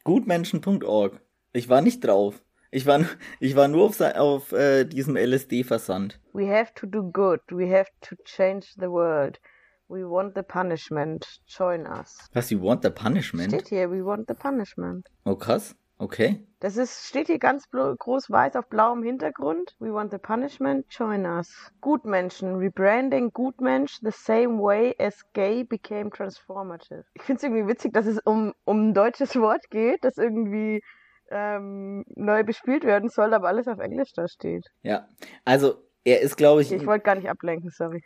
[0.03, 1.21] Gutmenschen.org.
[1.53, 2.43] Ich war nicht drauf.
[2.71, 3.01] Ich war,
[3.39, 6.19] ich war nur auf, auf äh, diesem LSD-Versand.
[6.33, 7.41] We have to do good.
[7.49, 9.39] We have to change the world.
[9.89, 11.41] We want the punishment.
[11.45, 12.29] Join us.
[12.33, 13.51] Was, you want the punishment?
[13.51, 15.09] Steht hier, we want the punishment.
[15.25, 15.75] Oh, krass.
[16.01, 16.43] Okay.
[16.61, 19.75] Das ist, steht hier ganz groß weiß auf blauem Hintergrund.
[19.77, 21.71] We want the punishment, join us.
[21.79, 27.03] Gutmenschen, rebranding Gutmensch the same way as gay became transformative.
[27.13, 30.81] Ich finde es irgendwie witzig, dass es um, um ein deutsches Wort geht, das irgendwie
[31.29, 34.65] ähm, neu bespielt werden soll, aber alles auf Englisch da steht.
[34.81, 35.07] Ja,
[35.45, 36.71] also er ist, glaube ich.
[36.71, 38.03] Ich wollte gar nicht ablenken, sorry.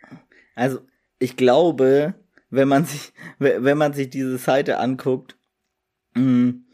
[0.53, 0.79] Also
[1.19, 2.13] ich glaube,
[2.49, 5.37] wenn man sich, wenn man sich diese Seite anguckt,
[6.15, 6.64] mh, mm,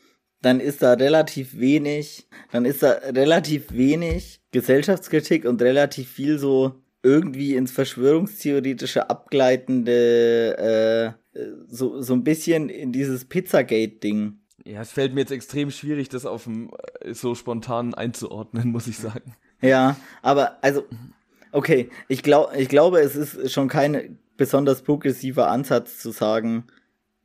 [0.41, 6.73] dann ist da relativ wenig, dann ist da relativ wenig Gesellschaftskritik und relativ viel so
[7.04, 14.39] irgendwie ins Verschwörungstheoretische abgleitende, äh, so, so ein bisschen in dieses Pizzagate-Ding.
[14.65, 18.88] Ja, es fällt mir jetzt extrem schwierig, das auf dem äh, so spontan einzuordnen, muss
[18.88, 19.36] ich sagen.
[19.62, 20.84] Ja, aber also,
[21.51, 26.65] okay, ich, glaub, ich glaube, es ist schon kein besonders progressiver Ansatz zu sagen,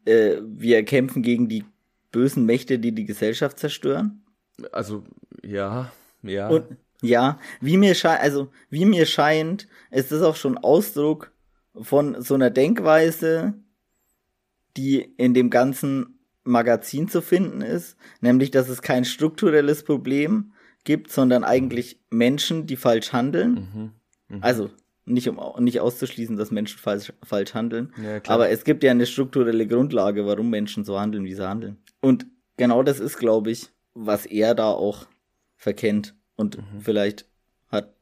[0.05, 1.65] äh, wir kämpfen gegen die
[2.13, 4.25] bösen Mächte, die die Gesellschaft zerstören?
[4.73, 5.05] Also,
[5.43, 5.93] ja,
[6.23, 6.49] ja.
[6.49, 11.33] Und, ja, wie mir scheint, also, wie mir scheint, ist das auch schon Ausdruck
[11.81, 13.55] von so einer Denkweise,
[14.77, 20.53] die in dem ganzen Magazin zu finden ist, nämlich, dass es kein strukturelles Problem
[20.85, 23.69] gibt, sondern eigentlich Menschen, die falsch handeln.
[23.75, 24.37] Mhm.
[24.37, 24.43] Mhm.
[24.43, 24.71] Also,
[25.05, 27.93] nicht um nicht auszuschließen, dass Menschen falsch, falsch handeln.
[28.03, 31.79] Ja, aber es gibt ja eine strukturelle Grundlage, warum Menschen so handeln, wie sie handeln.
[32.07, 35.09] Und genau das ist, glaube ich, was er da auch
[35.57, 36.81] verkennt und mhm.
[36.81, 37.27] vielleicht
[37.67, 37.97] hat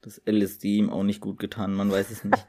[0.00, 2.44] das LSD ihm auch nicht gut getan, man weiß es nicht.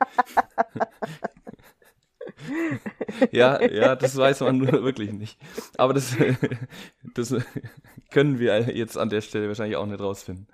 [3.31, 5.37] ja, ja, das weiß man wirklich nicht.
[5.77, 6.15] Aber das,
[7.13, 7.35] das
[8.09, 10.47] können wir jetzt an der Stelle wahrscheinlich auch nicht rausfinden.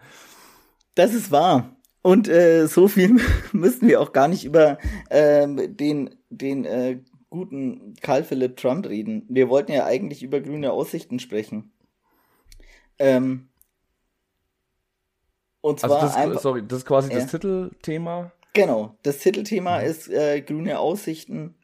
[0.95, 1.77] Das ist wahr.
[2.01, 3.21] Und äh, so viel
[3.53, 6.99] müssten wir auch gar nicht über ähm, den, den äh,
[7.31, 9.25] guten Karl Philipp Trump reden.
[9.27, 11.71] Wir wollten ja eigentlich über grüne Aussichten sprechen.
[12.99, 13.49] Ähm,
[15.61, 18.31] und also zwar also das, einfach, sorry, das ist quasi äh, das Titelthema.
[18.53, 19.85] Genau, das Titelthema mhm.
[19.85, 21.55] ist äh, grüne Aussichten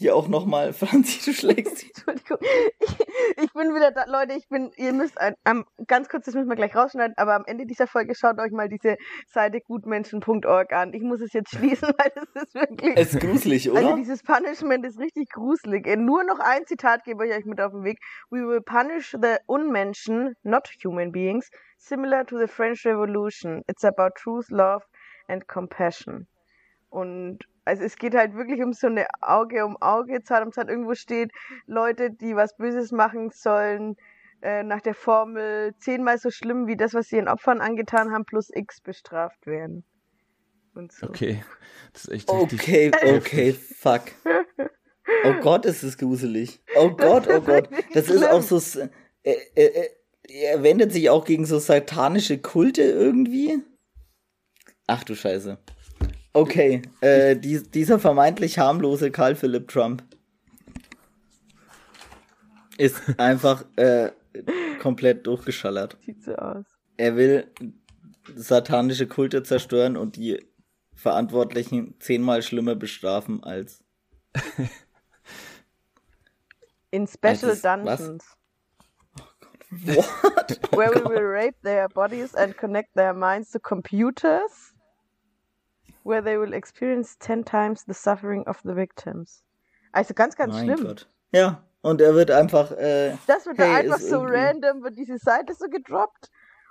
[0.00, 1.84] hier auch nochmal, Franzi, du schlägst.
[2.08, 2.38] Entschuldigung.
[2.80, 6.34] Ich, ich, bin wieder da, Leute, ich bin, ihr müsst, ein, um, ganz kurz, das
[6.34, 8.96] müssen wir gleich rausschneiden, aber am Ende dieser Folge schaut euch mal diese
[9.28, 10.94] Seite gutmenschen.org an.
[10.94, 12.96] Ich muss es jetzt schließen, weil es ist wirklich.
[12.96, 13.78] Es ist gruselig, oder?
[13.78, 15.86] Also dieses Punishment ist richtig gruselig.
[15.98, 17.98] Nur noch ein Zitat gebe ich euch mit auf den Weg.
[18.30, 23.62] We will punish the Unmenschen, not human beings, similar to the French Revolution.
[23.68, 24.82] It's about truth, love
[25.28, 26.26] and compassion.
[26.88, 30.68] Und also es geht halt wirklich um so eine Auge um Auge, Zahn um Zahn.
[30.68, 31.30] Irgendwo steht,
[31.66, 33.96] Leute, die was Böses machen sollen,
[34.42, 38.24] äh, nach der Formel zehnmal so schlimm wie das, was sie ihren Opfern angetan haben,
[38.24, 39.84] plus X bestraft werden.
[40.74, 41.08] Und so.
[41.08, 41.42] Okay,
[41.92, 44.02] das ist echt Okay, okay, fuck.
[45.24, 46.62] Oh Gott, ist das gruselig.
[46.76, 47.68] Oh Gott, oh Gott.
[47.92, 48.58] Das ist auch so.
[49.22, 49.88] Äh, äh, äh,
[50.28, 53.58] er wendet sich auch gegen so satanische Kulte irgendwie.
[54.86, 55.58] Ach du Scheiße.
[56.32, 60.04] Okay, äh, die, dieser vermeintlich harmlose Karl Philipp Trump
[62.78, 64.10] ist einfach äh,
[64.80, 65.96] komplett durchgeschallert.
[66.06, 66.64] Sieht so aus.
[66.96, 67.50] Er will
[68.36, 70.46] satanische Kulte zerstören und die
[70.94, 73.82] Verantwortlichen zehnmal schlimmer bestrafen als.
[76.92, 78.36] In Special als Dungeons.
[79.16, 79.18] Was?
[79.18, 79.76] Oh Gott.
[79.96, 80.60] What?
[80.72, 84.74] Oh Where we will rape their bodies and connect their minds to computers
[86.04, 89.42] where they will experience ten times the suffering of the victims.
[89.92, 90.84] Also ganz, ganz mein schlimm.
[90.84, 91.08] Gott.
[91.32, 92.72] Ja, und er wird einfach.
[92.72, 94.36] Äh, das wird hey, da einfach so irgendwie...
[94.36, 96.30] random, wird diese Seite so gedroppt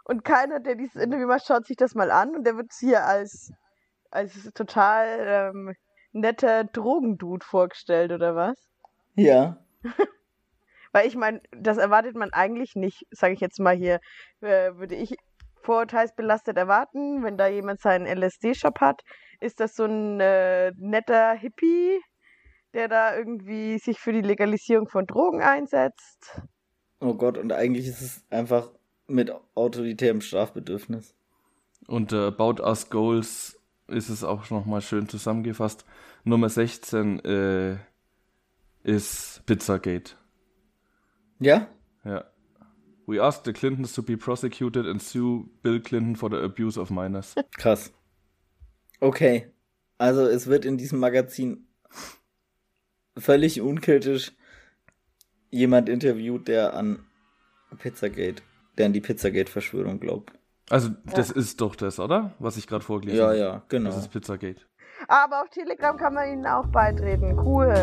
[0.09, 3.05] und keiner, der dieses Interview macht, schaut sich das mal an und der wird hier
[3.05, 3.51] als,
[4.11, 5.75] als total ähm,
[6.11, 8.57] netter Drogendude vorgestellt, oder was?
[9.15, 9.57] Ja.
[10.91, 13.99] Weil ich meine, das erwartet man eigentlich nicht, sage ich jetzt mal hier,
[14.41, 15.15] äh, würde ich
[15.61, 17.23] vorurteilsbelastet erwarten.
[17.23, 19.01] Wenn da jemand seinen LSD-Shop hat,
[19.39, 21.99] ist das so ein äh, netter Hippie,
[22.73, 26.41] der da irgendwie sich für die Legalisierung von Drogen einsetzt.
[26.99, 28.69] Oh Gott, und eigentlich ist es einfach
[29.07, 31.15] mit autoritärem Strafbedürfnis.
[31.87, 35.85] Und äh, About Us Goals ist es auch nochmal schön zusammengefasst.
[36.23, 37.77] Nummer 16 äh,
[38.83, 40.15] ist Pizzagate.
[41.39, 41.67] Ja?
[42.03, 42.25] Ja.
[43.09, 46.91] We asked the Clintons to be prosecuted and sue Bill Clinton for the abuse of
[46.91, 47.33] minors.
[47.57, 47.91] Krass.
[49.01, 49.47] Okay.
[49.97, 51.65] Also es wird in diesem Magazin
[53.17, 54.31] völlig unkritisch
[55.49, 56.99] jemand interviewt, der an
[57.79, 58.43] Pizzagate,
[58.77, 60.31] der an die Pizzagate-Verschwörung glaubt.
[60.69, 61.35] Also das ja.
[61.37, 62.35] ist doch das, oder?
[62.37, 63.37] Was ich gerade vorgelesen habe.
[63.37, 63.89] Ja, ja, genau.
[63.89, 64.61] Das ist Pizzagate.
[65.07, 67.39] Aber auf Telegram kann man ihnen auch beitreten.
[67.39, 67.73] Cool.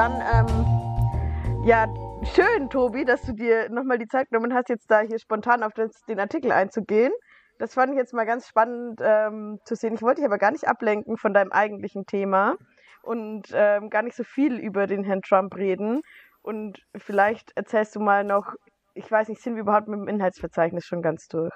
[0.00, 1.86] Dann, ähm, ja,
[2.34, 5.74] schön, Tobi, dass du dir nochmal die Zeit genommen hast, jetzt da hier spontan auf
[5.74, 7.12] das, den Artikel einzugehen.
[7.58, 9.92] Das fand ich jetzt mal ganz spannend ähm, zu sehen.
[9.92, 12.56] Ich wollte dich aber gar nicht ablenken von deinem eigentlichen Thema
[13.02, 16.00] und ähm, gar nicht so viel über den Herrn Trump reden.
[16.40, 18.54] Und vielleicht erzählst du mal noch,
[18.94, 21.52] ich weiß nicht, sind wir überhaupt mit dem Inhaltsverzeichnis schon ganz durch?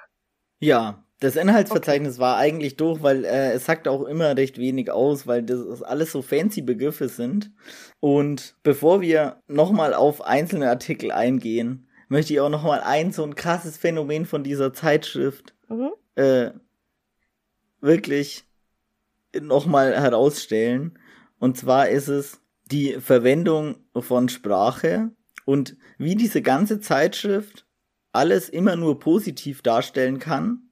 [0.59, 2.21] Ja, das Inhaltsverzeichnis okay.
[2.21, 6.13] war eigentlich durch, weil äh, es sagt auch immer recht wenig aus, weil das alles
[6.13, 7.51] so fancy Begriffe sind.
[7.99, 13.35] Und bevor wir nochmal auf einzelne Artikel eingehen, möchte ich auch nochmal ein so ein
[13.35, 15.93] krasses Phänomen von dieser Zeitschrift mhm.
[16.15, 16.51] äh,
[17.81, 18.45] wirklich
[19.41, 20.99] nochmal herausstellen.
[21.39, 25.11] Und zwar ist es die Verwendung von Sprache
[25.47, 27.67] und wie diese ganze Zeitschrift
[28.13, 30.65] alles immer nur positiv darstellen kann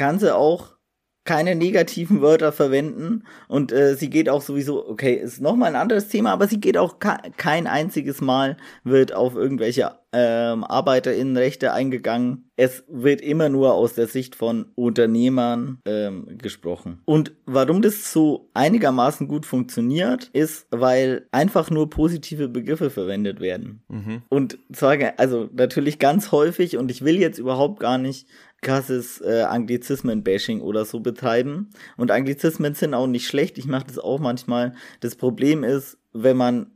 [0.00, 0.76] kann sie auch
[1.24, 3.24] keine negativen Wörter verwenden.
[3.48, 6.78] Und äh, sie geht auch sowieso, okay, ist nochmal ein anderes Thema, aber sie geht
[6.78, 12.50] auch kein einziges Mal, wird auf irgendwelche ähm, ArbeiterInnenrechte eingegangen.
[12.56, 17.00] Es wird immer nur aus der Sicht von Unternehmern ähm, gesprochen.
[17.04, 23.82] Und warum das so einigermaßen gut funktioniert, ist, weil einfach nur positive Begriffe verwendet werden.
[23.88, 24.22] Mhm.
[24.28, 28.26] Und zwar, also natürlich ganz häufig, und ich will jetzt überhaupt gar nicht
[28.62, 31.70] krasses äh, Anglizismen-Bashing oder so betreiben.
[31.96, 34.74] Und Anglizismen sind auch nicht schlecht, ich mache das auch manchmal.
[35.00, 36.72] Das Problem ist, wenn man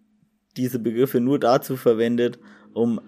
[0.56, 2.38] diese Begriffe nur dazu verwendet,
[2.74, 3.00] um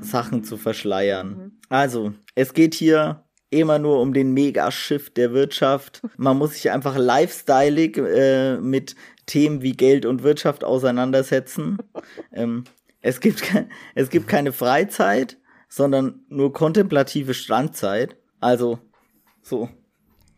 [0.00, 1.28] Sachen zu verschleiern.
[1.28, 1.52] Mhm.
[1.68, 6.02] Also, es geht hier immer nur um den Megaschiff der Wirtschaft.
[6.16, 8.94] Man muss sich einfach lifestyleig äh, mit
[9.26, 11.78] Themen wie Geld und Wirtschaft auseinandersetzen.
[12.32, 12.64] ähm,
[13.00, 13.42] es, gibt
[13.94, 15.36] es gibt keine Freizeit,
[15.68, 18.16] sondern nur kontemplative Strandzeit.
[18.40, 18.78] Also
[19.42, 19.68] so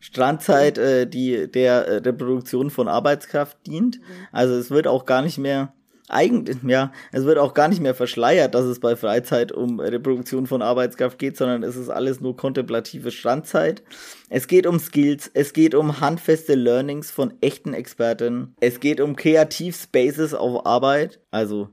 [0.00, 4.00] Strandzeit, äh, die der äh, Reproduktion von Arbeitskraft dient.
[4.00, 4.04] Mhm.
[4.32, 5.74] Also es wird auch gar nicht mehr
[6.12, 10.46] eigentlich, ja, es wird auch gar nicht mehr verschleiert, dass es bei Freizeit um Reproduktion
[10.46, 13.82] von Arbeitskraft geht, sondern es ist alles nur kontemplative Strandzeit.
[14.28, 19.16] Es geht um Skills, es geht um handfeste Learnings von echten Experten, es geht um
[19.16, 21.68] Kreativspaces auf Arbeit, also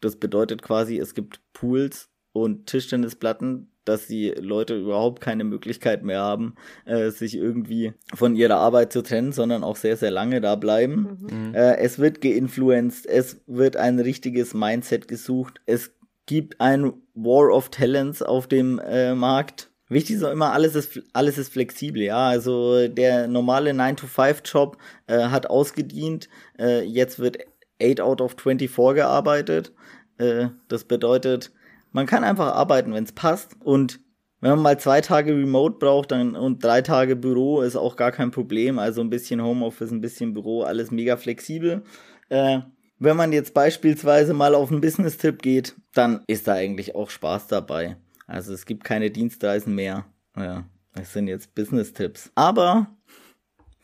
[0.00, 6.20] das bedeutet quasi, es gibt Pools und Tischtennisplatten, dass die Leute überhaupt keine Möglichkeit mehr
[6.20, 10.56] haben, äh, sich irgendwie von ihrer Arbeit zu trennen, sondern auch sehr, sehr lange da
[10.56, 11.18] bleiben.
[11.30, 11.54] Mhm.
[11.54, 15.92] Äh, es wird geinfluenced, es wird ein richtiges Mindset gesucht, es
[16.26, 19.70] gibt ein War of Talents auf dem äh, Markt.
[19.88, 22.28] Wichtig ist auch immer, alles ist, alles ist flexibel, ja.
[22.28, 27.38] Also der normale 9-to-5-Job äh, hat ausgedient, äh, jetzt wird
[27.80, 29.72] 8 out of 24 gearbeitet.
[30.18, 31.52] Äh, das bedeutet,
[31.96, 33.56] man kann einfach arbeiten, wenn es passt.
[33.58, 34.00] Und
[34.42, 38.12] wenn man mal zwei Tage Remote braucht dann, und drei Tage Büro, ist auch gar
[38.12, 38.78] kein Problem.
[38.78, 41.84] Also ein bisschen Homeoffice, ein bisschen Büro, alles mega flexibel.
[42.28, 42.60] Äh,
[42.98, 47.46] wenn man jetzt beispielsweise mal auf einen Business-Tipp geht, dann ist da eigentlich auch Spaß
[47.46, 47.96] dabei.
[48.26, 50.04] Also es gibt keine Dienstreisen mehr.
[50.36, 52.30] Ja, das sind jetzt Business-Tipps.
[52.34, 52.94] Aber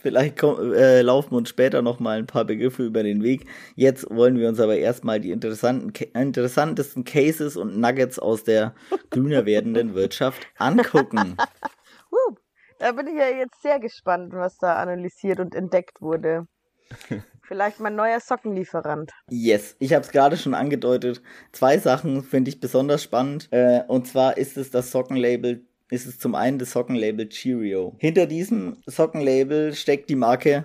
[0.02, 3.46] Vielleicht äh, laufen uns später noch mal ein paar Begriffe über den Weg.
[3.76, 8.74] Jetzt wollen wir uns aber erstmal die interessanten, interessantesten Cases und Nuggets aus der
[9.10, 11.36] grüner werdenden Wirtschaft angucken.
[12.10, 12.34] uh,
[12.80, 16.48] da bin ich ja jetzt sehr gespannt, was da analysiert und entdeckt wurde.
[17.42, 19.12] Vielleicht mein neuer Sockenlieferant.
[19.30, 21.22] Yes, ich habe es gerade schon angedeutet.
[21.52, 23.48] Zwei Sachen finde ich besonders spannend.
[23.52, 27.94] Äh, und zwar ist es das Sockenlabel ist es zum einen das Sockenlabel Cheerio.
[27.98, 30.64] Hinter diesem Sockenlabel steckt die Marke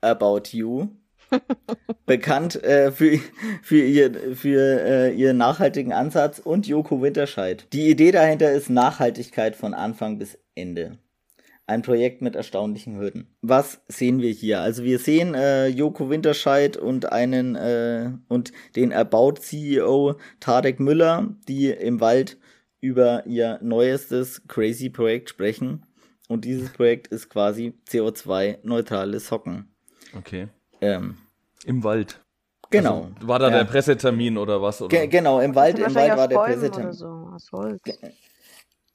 [0.00, 0.88] About You.
[2.06, 3.20] bekannt äh, für,
[3.62, 7.66] für, ihr, für äh, ihren nachhaltigen Ansatz und Joko Winterscheid.
[7.74, 10.96] Die Idee dahinter ist Nachhaltigkeit von Anfang bis Ende.
[11.66, 13.26] Ein Projekt mit erstaunlichen Hürden.
[13.42, 14.62] Was sehen wir hier?
[14.62, 21.28] Also wir sehen äh, Joko Winterscheid und einen äh, und den About CEO Tarek Müller,
[21.46, 22.38] die im Wald
[22.80, 25.84] über ihr neuestes crazy Projekt sprechen.
[26.28, 29.74] Und dieses Projekt ist quasi CO2-neutrale Socken.
[30.16, 30.48] Okay.
[30.80, 31.16] Ähm,
[31.64, 32.20] Im Wald.
[32.70, 33.04] Genau.
[33.14, 33.58] Also, war da ja.
[33.58, 34.82] der Pressetermin oder was?
[34.82, 34.96] Oder?
[34.96, 36.92] Ge genau, im Wald, im Wald war der Pressetermin.
[36.92, 37.32] So.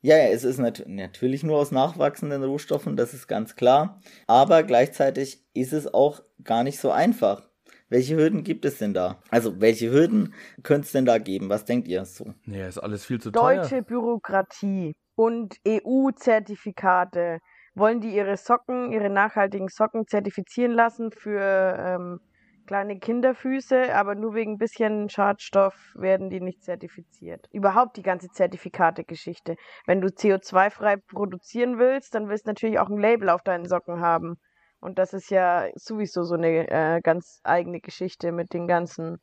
[0.01, 4.01] Ja, ja, es ist nat natürlich nur aus nachwachsenden Rohstoffen, das ist ganz klar.
[4.27, 7.49] Aber gleichzeitig ist es auch gar nicht so einfach.
[7.93, 9.19] Welche Hürden gibt es denn da?
[9.29, 11.49] Also, welche Hürden könnte es denn da geben?
[11.49, 12.33] Was denkt ihr so?
[12.47, 13.61] Ja, ist alles viel zu Deutsche teuer.
[13.61, 17.37] Deutsche Bürokratie und EU-Zertifikate.
[17.75, 21.39] Wollen die ihre Socken, ihre nachhaltigen Socken zertifizieren lassen für
[21.77, 22.19] ähm,
[22.65, 27.47] kleine Kinderfüße, aber nur wegen ein bisschen Schadstoff werden die nicht zertifiziert.
[27.51, 29.55] Überhaupt die ganze Zertifikate-Geschichte.
[29.85, 34.01] Wenn du CO2-frei produzieren willst, dann willst du natürlich auch ein Label auf deinen Socken
[34.01, 34.37] haben.
[34.83, 39.17] Und das ist ja sowieso so eine äh, ganz eigene Geschichte mit den ganzen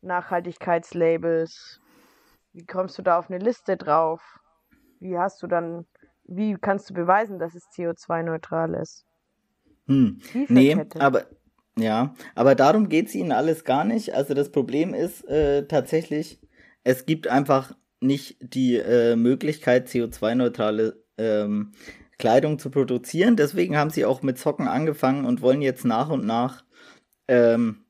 [0.00, 1.80] Nachhaltigkeitslabels.
[2.54, 4.22] Wie kommst du da auf eine Liste drauf?
[5.00, 5.84] Wie hast du dann,
[6.24, 9.04] wie kannst du beweisen, dass es CO2-neutral ist?
[9.86, 10.18] Hm.
[10.48, 11.26] Nee, aber
[11.76, 14.14] ja, aber darum geht es ihnen alles gar nicht.
[14.14, 16.40] Also das Problem ist äh, tatsächlich,
[16.84, 21.72] es gibt einfach nicht die äh, Möglichkeit, CO2-neutrale ähm,
[22.18, 23.36] Kleidung zu produzieren.
[23.36, 26.64] Deswegen haben sie auch mit Socken angefangen und wollen jetzt nach und nach
[27.28, 27.82] ähm,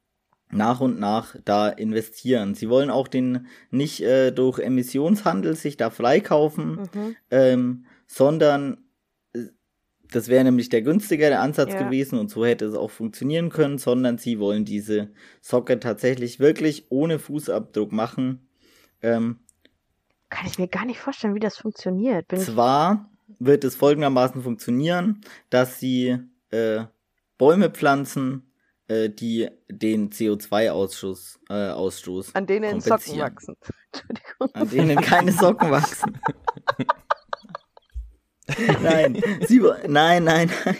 [0.53, 2.55] nach und nach da investieren.
[2.55, 7.17] Sie wollen auch den nicht äh, durch Emissionshandel sich da freikaufen, mhm.
[7.31, 8.85] ähm, sondern
[9.33, 9.47] äh,
[10.11, 11.83] das wäre nämlich der günstigere Ansatz ja.
[11.83, 15.11] gewesen und so hätte es auch funktionieren können, sondern sie wollen diese
[15.41, 18.47] Socke tatsächlich wirklich ohne Fußabdruck machen.
[19.01, 19.41] Ähm,
[20.29, 22.29] Kann ich mir gar nicht vorstellen, wie das funktioniert.
[22.29, 23.11] Bin zwar
[23.47, 25.21] wird es folgendermaßen funktionionieren,
[25.51, 26.19] dass sie
[26.51, 26.85] äh,
[27.39, 28.53] Bäume pflanzen,
[28.89, 33.57] äh, die den CO2-Ausstoß äh, Ausstoß an denen Socken wachsen.
[34.55, 36.19] An denen keine Socken wachsen.
[38.83, 40.77] nein, sie nein, nein, nein.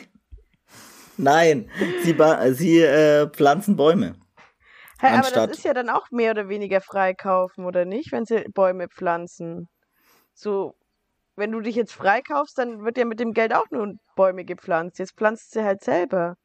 [1.19, 1.71] Nein,
[2.03, 2.17] sie,
[2.55, 4.17] sie äh, pflanzen Bäume.
[4.99, 8.45] Hey, aber das ist ja dann auch mehr oder weniger freikaufen, oder nicht, wenn sie
[8.55, 9.69] Bäume pflanzen?
[10.33, 10.75] So
[11.37, 14.99] wenn du dich jetzt freikaufst, dann wird ja mit dem Geld auch nur Bäume gepflanzt.
[14.99, 16.37] Jetzt pflanzt sie halt selber.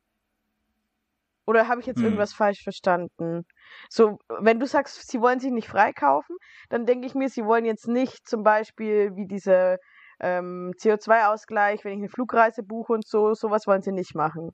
[1.45, 2.05] Oder habe ich jetzt hm.
[2.05, 3.45] irgendwas falsch verstanden?
[3.89, 6.35] So, wenn du sagst, sie wollen sich nicht freikaufen,
[6.69, 9.77] dann denke ich mir, sie wollen jetzt nicht zum Beispiel wie diese
[10.19, 14.51] ähm, CO2-Ausgleich, wenn ich eine Flugreise buche und so, sowas wollen sie nicht machen.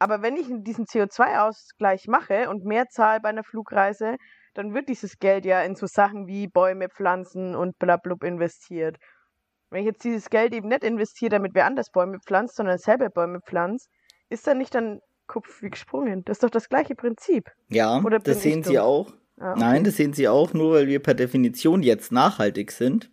[0.00, 4.16] Aber wenn ich diesen CO2-Ausgleich mache und mehr zahle bei einer Flugreise,
[4.54, 8.96] dann wird dieses Geld ja in so Sachen wie Bäume pflanzen und blablub investiert.
[9.70, 13.10] Wenn ich jetzt dieses Geld eben nicht investiere, damit wer anders Bäume pflanzt, sondern selber
[13.10, 13.88] Bäume pflanzt,
[14.30, 16.24] ist da nicht dann Kopf wie gesprungen.
[16.24, 17.50] Das ist doch das gleiche Prinzip.
[17.68, 19.12] Ja, das sehen Sie auch.
[19.38, 19.60] Ah, okay.
[19.60, 23.10] Nein, das sehen Sie auch, nur weil wir per Definition jetzt nachhaltig sind,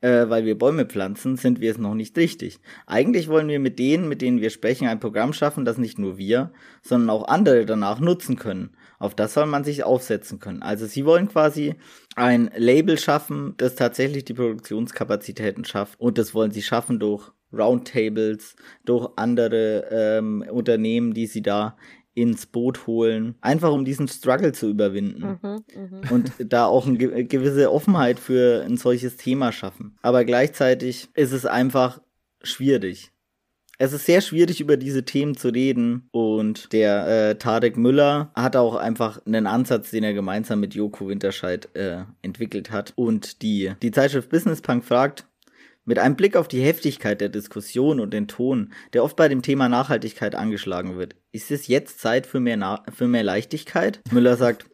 [0.00, 2.58] äh, weil wir Bäume pflanzen, sind wir es noch nicht richtig.
[2.86, 6.18] Eigentlich wollen wir mit denen, mit denen wir sprechen, ein Programm schaffen, das nicht nur
[6.18, 8.74] wir, sondern auch andere danach nutzen können.
[9.00, 10.62] Auf das soll man sich aufsetzen können.
[10.62, 11.74] Also Sie wollen quasi
[12.14, 15.98] ein Label schaffen, das tatsächlich die Produktionskapazitäten schafft.
[15.98, 21.76] Und das wollen Sie schaffen durch Roundtables, durch andere ähm, Unternehmen, die sie da
[22.14, 26.10] ins Boot holen, einfach um diesen Struggle zu überwinden mhm, mh.
[26.10, 29.96] und da auch eine gewisse Offenheit für ein solches Thema schaffen.
[30.02, 32.00] Aber gleichzeitig ist es einfach
[32.42, 33.12] schwierig.
[33.82, 38.54] Es ist sehr schwierig, über diese Themen zu reden und der äh, Tarek Müller hat
[38.54, 42.92] auch einfach einen Ansatz, den er gemeinsam mit Joko Winterscheid äh, entwickelt hat.
[42.96, 45.24] Und die, die Zeitschrift Business Punk fragt,
[45.86, 49.40] mit einem Blick auf die Heftigkeit der Diskussion und den Ton, der oft bei dem
[49.40, 54.02] Thema Nachhaltigkeit angeschlagen wird, ist es jetzt Zeit für mehr, Na für mehr Leichtigkeit?
[54.10, 54.66] Müller sagt,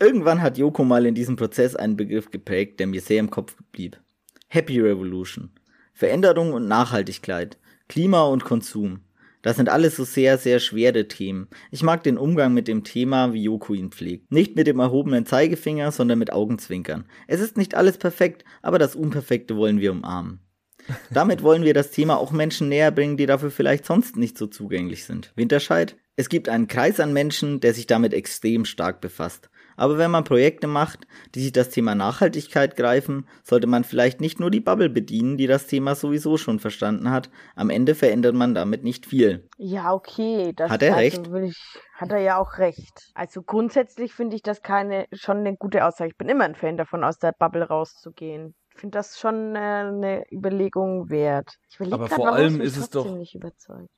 [0.00, 3.58] irgendwann hat Joko mal in diesem Prozess einen Begriff geprägt, der mir sehr im Kopf
[3.72, 4.00] blieb.
[4.48, 5.50] Happy Revolution.
[5.92, 7.58] Veränderung und Nachhaltigkeit.
[7.88, 9.00] Klima und Konsum.
[9.42, 11.46] Das sind alles so sehr, sehr schwere Themen.
[11.70, 14.32] Ich mag den Umgang mit dem Thema, wie Yoko ihn pflegt.
[14.32, 17.04] Nicht mit dem erhobenen Zeigefinger, sondern mit Augenzwinkern.
[17.28, 20.40] Es ist nicht alles perfekt, aber das Unperfekte wollen wir umarmen.
[21.10, 24.48] Damit wollen wir das Thema auch Menschen näher bringen, die dafür vielleicht sonst nicht so
[24.48, 25.32] zugänglich sind.
[25.36, 25.96] Winterscheid?
[26.16, 29.48] Es gibt einen Kreis an Menschen, der sich damit extrem stark befasst.
[29.76, 34.40] Aber wenn man Projekte macht, die sich das Thema Nachhaltigkeit greifen, sollte man vielleicht nicht
[34.40, 37.30] nur die Bubble bedienen, die das Thema sowieso schon verstanden hat.
[37.54, 39.48] Am Ende verändert man damit nicht viel.
[39.58, 40.52] Ja, okay.
[40.56, 41.30] Das hat er also recht?
[41.44, 43.10] Ich, hat er ja auch recht.
[43.14, 46.10] Also grundsätzlich finde ich das keine schon eine gute Aussage.
[46.10, 50.24] Ich bin immer ein Fan davon, aus der Bubble rauszugehen finde das schon äh, eine
[50.30, 51.58] Überlegung wert.
[51.78, 53.06] Aber grad, vor allem ist es doch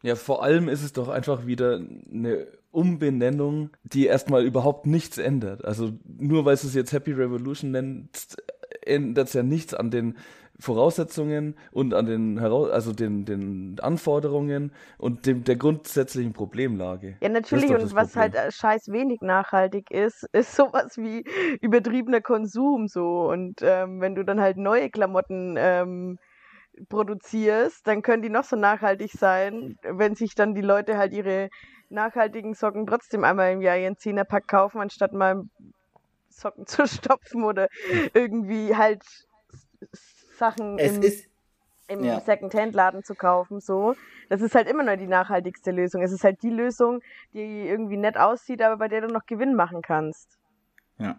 [0.03, 5.65] ja vor allem ist es doch einfach wieder eine Umbenennung, die erstmal überhaupt nichts ändert.
[5.65, 8.37] Also nur weil es jetzt Happy Revolution nennt,
[8.83, 10.17] ändert es ja nichts an den
[10.61, 17.17] Voraussetzungen und an den Heraus also den, den Anforderungen und dem, der grundsätzlichen Problemlage.
[17.21, 18.21] Ja, natürlich, und was Problem.
[18.21, 21.25] halt äh, scheiß wenig nachhaltig ist, ist sowas wie
[21.61, 23.29] übertriebener Konsum so.
[23.29, 26.19] Und ähm, wenn du dann halt neue Klamotten ähm,
[26.89, 31.51] produzierst, dann können die noch so nachhaltig sein, wenn sich dann die Leute halt ihre
[31.89, 35.45] nachhaltigen Socken trotzdem einmal im Jahr ihren Zehnerpack kaufen, anstatt mal
[36.29, 37.69] Socken zu stopfen oder
[38.13, 39.05] irgendwie halt
[40.39, 41.29] Sachen es im, ist,
[41.89, 42.21] im ja.
[42.21, 43.95] Second-Hand-Laden zu kaufen, so.
[44.29, 46.03] Das ist halt immer noch die nachhaltigste Lösung.
[46.03, 47.01] Es ist halt die Lösung,
[47.33, 50.39] die irgendwie nett aussieht, aber bei der du noch Gewinn machen kannst.
[50.99, 51.17] Ja.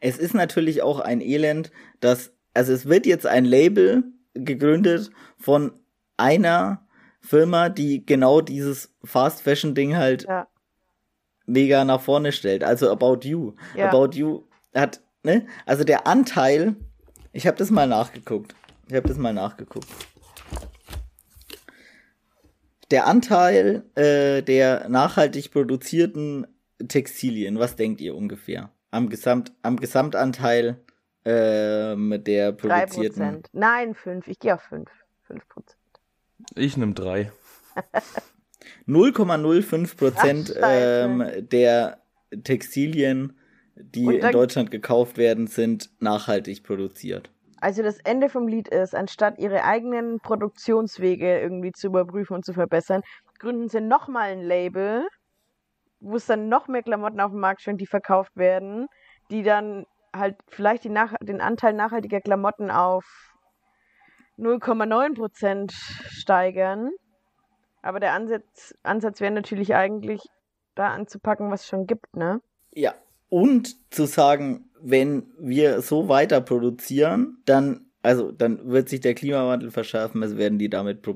[0.00, 4.04] Es ist natürlich auch ein Elend, dass, also es wird jetzt ein Label
[4.34, 5.72] gegründet von
[6.16, 6.86] einer
[7.20, 10.46] Firma, die genau dieses Fast Fashion Ding halt ja.
[11.46, 12.62] mega nach vorne stellt.
[12.64, 13.54] Also About You.
[13.74, 13.88] Ja.
[13.88, 14.42] About You
[14.74, 15.46] hat, ne?
[15.66, 16.76] Also der Anteil,
[17.32, 18.54] ich habe das mal nachgeguckt.
[18.92, 19.88] Ich habe das mal nachgeguckt.
[22.90, 26.46] Der Anteil äh, der nachhaltig produzierten
[26.88, 28.70] Textilien, was denkt ihr ungefähr?
[28.90, 30.78] Am, Gesamt, am Gesamtanteil
[31.24, 33.22] ähm, der produzierten.
[33.22, 33.44] 3%.
[33.54, 34.28] Nein, 5.
[34.28, 34.90] Ich gehe auf 5.
[35.26, 35.40] 5%.
[36.56, 37.32] Ich nehme 3.
[38.86, 42.02] 0,05 Prozent ähm, der
[42.44, 43.38] Textilien,
[43.74, 47.30] die in Deutschland gekauft werden, sind nachhaltig produziert.
[47.62, 52.52] Also das Ende vom Lied ist, anstatt ihre eigenen Produktionswege irgendwie zu überprüfen und zu
[52.52, 53.02] verbessern,
[53.38, 55.06] gründen sie nochmal ein Label,
[56.00, 58.88] wo es dann noch mehr Klamotten auf dem Markt stehen, die verkauft werden,
[59.30, 60.96] die dann halt vielleicht den
[61.40, 63.04] Anteil nachhaltiger Klamotten auf
[64.38, 65.70] 0,9%
[66.08, 66.90] steigern.
[67.80, 70.20] Aber der Ansatz, Ansatz wäre natürlich eigentlich,
[70.74, 72.40] da anzupacken, was es schon gibt, ne?
[72.72, 72.94] Ja,
[73.28, 79.70] und zu sagen, wenn wir so weiter produzieren, dann also dann wird sich der Klimawandel
[79.70, 81.06] verschärfen, es werden die damit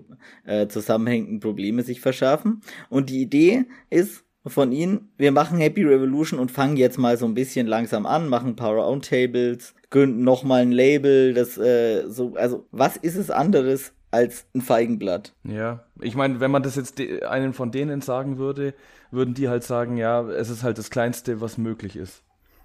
[0.45, 2.63] äh, zusammenhängenden Probleme sich verschärfen.
[2.89, 7.27] Und die Idee ist von ihnen, wir machen Happy Revolution und fangen jetzt mal so
[7.27, 12.35] ein bisschen langsam an, machen ein paar Roundtables, gründen nochmal ein Label, das äh, so,
[12.37, 15.35] also was ist es anderes als ein Feigenblatt?
[15.43, 18.75] Ja, ich meine, wenn man das jetzt einen von denen sagen würde,
[19.11, 22.23] würden die halt sagen, ja, es ist halt das Kleinste, was möglich ist.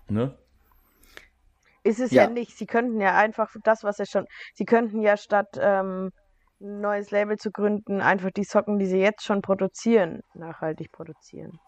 [0.08, 0.36] Ne?
[1.84, 2.24] Ist es ja.
[2.24, 2.58] ja nicht.
[2.58, 6.12] Sie könnten ja einfach das, was sie schon, sie könnten ja statt ähm,
[6.60, 11.60] ein neues Label zu gründen, einfach die Socken, die sie jetzt schon produzieren, nachhaltig produzieren.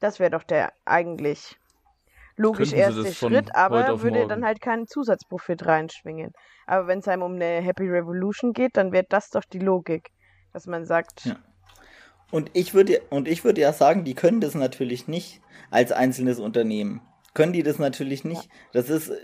[0.00, 1.56] Das wäre doch der eigentlich
[2.36, 4.28] logisch erste Schritt, aber würde morgen.
[4.28, 6.32] dann halt keinen Zusatzprofit reinschwingen.
[6.66, 10.08] Aber wenn es einem um eine Happy Revolution geht, dann wäre das doch die Logik,
[10.52, 11.26] dass man sagt.
[11.26, 11.36] Ja.
[12.30, 16.40] Und ich würde und ich würde ja sagen, die können das natürlich nicht als einzelnes
[16.40, 17.02] Unternehmen.
[17.34, 18.48] Können die das natürlich nicht.
[18.72, 19.16] Das ist äh,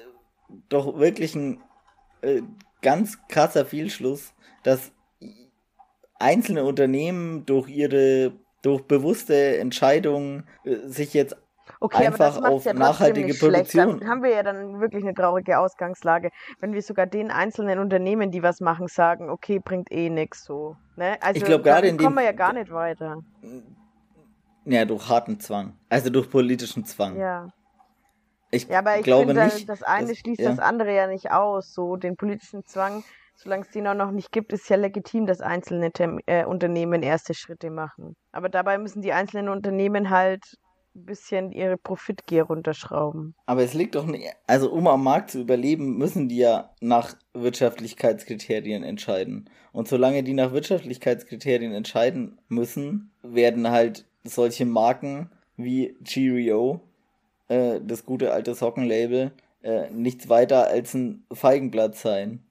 [0.69, 1.61] doch wirklich ein
[2.23, 2.43] äh,
[2.83, 4.33] ganz krasser Fehlschluss,
[4.63, 4.93] dass
[6.19, 8.33] einzelne Unternehmen durch ihre
[8.63, 11.37] durch bewusste Entscheidungen äh, sich jetzt
[11.81, 14.01] Okay, einfach auf ja nachhaltige Produktion.
[14.01, 16.31] Dann haben wir ja dann wirklich eine traurige Ausgangslage,
[16.61, 20.77] wenn wir sogar den einzelnen Unternehmen, die was machen, sagen, okay, bringt eh nichts so.
[20.97, 21.17] Ne?
[21.21, 23.23] Also ich glaube gerade in dem kommen wir ja gar nicht weiter.
[24.65, 27.19] Ja, durch harten Zwang, also durch politischen Zwang.
[27.19, 27.53] Ja.
[28.51, 30.51] Ich ja, aber ich glaube finde, nicht, das eine das, schließt ja.
[30.51, 31.75] das andere ja nicht aus.
[31.75, 35.41] So den politischen Zwang, solange es den auch noch nicht gibt, ist ja legitim, dass
[35.41, 38.17] einzelne Tem äh, Unternehmen erste Schritte machen.
[38.33, 40.57] Aber dabei müssen die einzelnen Unternehmen halt
[40.97, 43.35] ein bisschen ihre Profitgier runterschrauben.
[43.45, 47.15] Aber es liegt doch nicht, also um am Markt zu überleben, müssen die ja nach
[47.35, 49.51] Wirtschaftlichkeitskriterien entscheiden.
[49.73, 56.81] Und solange die nach Wirtschaftlichkeitskriterien entscheiden müssen, werden halt solche Marken wie Cheerio,
[57.49, 59.33] äh, das gute alte Sockenlabel,
[59.63, 62.45] äh, nichts weiter als ein Feigenblatt sein.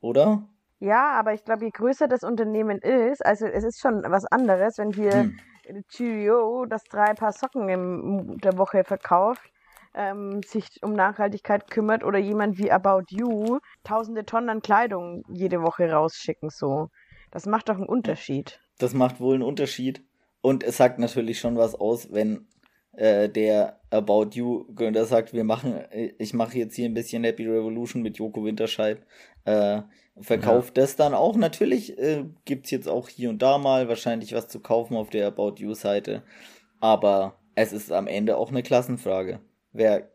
[0.00, 0.48] Oder?
[0.78, 4.78] Ja, aber ich glaube, je größer das Unternehmen ist, also es ist schon was anderes,
[4.78, 5.38] wenn wir hm.
[5.88, 9.50] Cheerio, das drei Paar Socken in der Woche verkauft,
[9.94, 15.62] ähm, sich um Nachhaltigkeit kümmert oder jemand wie About You tausende Tonnen an Kleidung jede
[15.62, 16.90] Woche rausschicken, so.
[17.30, 18.60] Das macht doch einen Unterschied.
[18.78, 20.04] Das macht wohl einen Unterschied.
[20.42, 22.46] Und es sagt natürlich schon was aus, wenn
[22.96, 25.78] äh, der About You Gründer sagt, wir machen,
[26.18, 28.98] ich mache jetzt hier ein bisschen Happy Revolution mit Joko Winterscheid.
[29.44, 29.82] Äh,
[30.20, 30.82] verkauft ja.
[30.82, 31.36] das dann auch.
[31.36, 35.10] Natürlich äh, gibt es jetzt auch hier und da mal wahrscheinlich was zu kaufen auf
[35.10, 36.22] der About You-Seite.
[36.80, 39.40] Aber es ist am Ende auch eine Klassenfrage.
[39.72, 40.10] Wer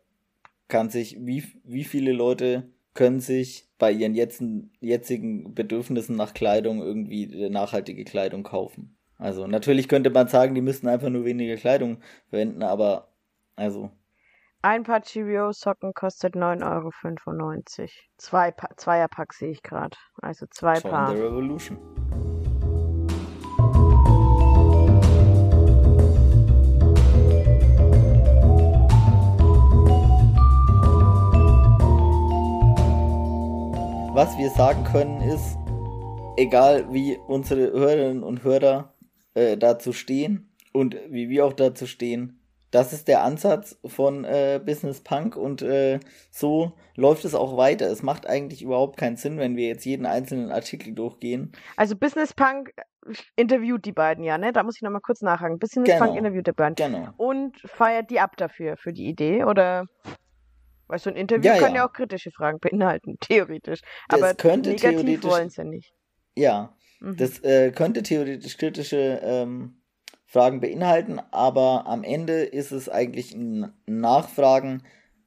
[0.68, 6.82] kann sich, wie, wie viele Leute können sich bei ihren jetzen, jetzigen Bedürfnissen nach Kleidung
[6.82, 8.96] irgendwie nachhaltige Kleidung kaufen?
[9.22, 11.98] Also natürlich könnte man sagen, die müssten einfach nur weniger Kleidung
[12.28, 13.06] verwenden, aber
[13.54, 13.88] also
[14.62, 17.88] ein Paar Cheerio-Socken kostet 9,95 Euro.
[18.16, 19.96] Zwei pa Zweierpack sehe ich gerade.
[20.20, 21.14] Also zwei Join Paar.
[21.14, 21.78] The Revolution.
[34.14, 35.56] Was wir sagen können ist,
[36.36, 38.91] egal wie unsere Hörerinnen und Hörer
[39.34, 42.38] äh, dazu stehen und wie wir auch dazu stehen,
[42.72, 47.86] das ist der Ansatz von äh, Business Punk und äh, so läuft es auch weiter.
[47.90, 51.52] Es macht eigentlich überhaupt keinen Sinn, wenn wir jetzt jeden einzelnen Artikel durchgehen.
[51.76, 52.72] Also Business Punk
[53.36, 54.52] interviewt die beiden ja, ne?
[54.54, 55.58] Da muss ich nochmal kurz nachhaken.
[55.58, 56.06] Business genau.
[56.06, 56.74] Punk interviewt die beiden.
[56.74, 57.10] Genau.
[57.18, 59.86] Und feiert die ab dafür, für die Idee, oder?
[60.86, 61.82] Weißt du, ein Interview ja, kann ja.
[61.82, 63.80] ja auch kritische Fragen beinhalten, theoretisch.
[64.08, 65.92] Das Aber negativ wollen sie ja nicht.
[66.36, 67.16] Ja, mhm.
[67.16, 69.74] das äh, könnte theoretisch kritische ähm,
[70.24, 74.82] Fragen beinhalten, aber am Ende ist es eigentlich ein Nachfragen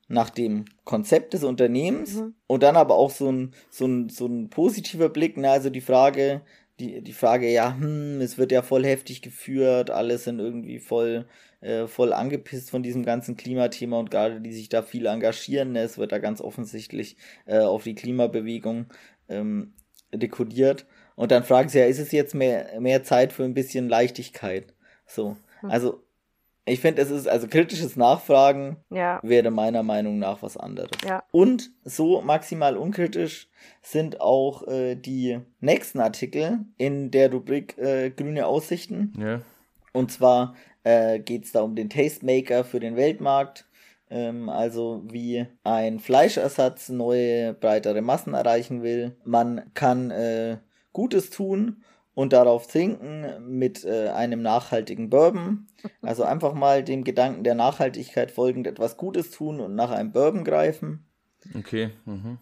[0.07, 2.35] nach dem Konzept des Unternehmens mhm.
[2.47, 5.49] und dann aber auch so ein, so ein, so ein positiver Blick, ne?
[5.49, 6.41] also die Frage,
[6.79, 11.27] die, die Frage, ja, hm, es wird ja voll heftig geführt, alle sind irgendwie voll,
[11.61, 15.81] äh, voll angepisst von diesem ganzen Klimathema und gerade die sich da viel engagieren, ne?
[15.81, 18.87] es wird da ganz offensichtlich äh, auf die Klimabewegung
[19.29, 19.73] ähm,
[20.13, 20.85] dekodiert.
[21.15, 24.73] Und dann fragen sie ja, ist es jetzt mehr, mehr Zeit für ein bisschen Leichtigkeit?
[25.05, 25.37] So.
[25.61, 25.71] Hm.
[25.71, 26.03] Also,
[26.65, 29.19] ich finde, es ist, also kritisches Nachfragen ja.
[29.21, 30.97] wäre meiner Meinung nach was anderes.
[31.05, 31.23] Ja.
[31.31, 33.47] Und so maximal unkritisch
[33.81, 39.13] sind auch äh, die nächsten Artikel in der Rubrik äh, Grüne Aussichten.
[39.19, 39.41] Ja.
[39.93, 43.65] Und zwar äh, geht es da um den Tastemaker für den Weltmarkt.
[44.09, 49.15] Ähm, also wie ein Fleischersatz neue, breitere Massen erreichen will.
[49.23, 50.57] Man kann äh,
[50.95, 51.83] Gutes tun
[52.13, 55.67] und darauf trinken mit äh, einem nachhaltigen Bourbon.
[56.01, 60.45] Also einfach mal dem Gedanken der Nachhaltigkeit folgend etwas Gutes tun und nach einem Bourbon
[60.45, 61.05] greifen.
[61.53, 61.91] Okay.
[62.05, 62.39] Mhm.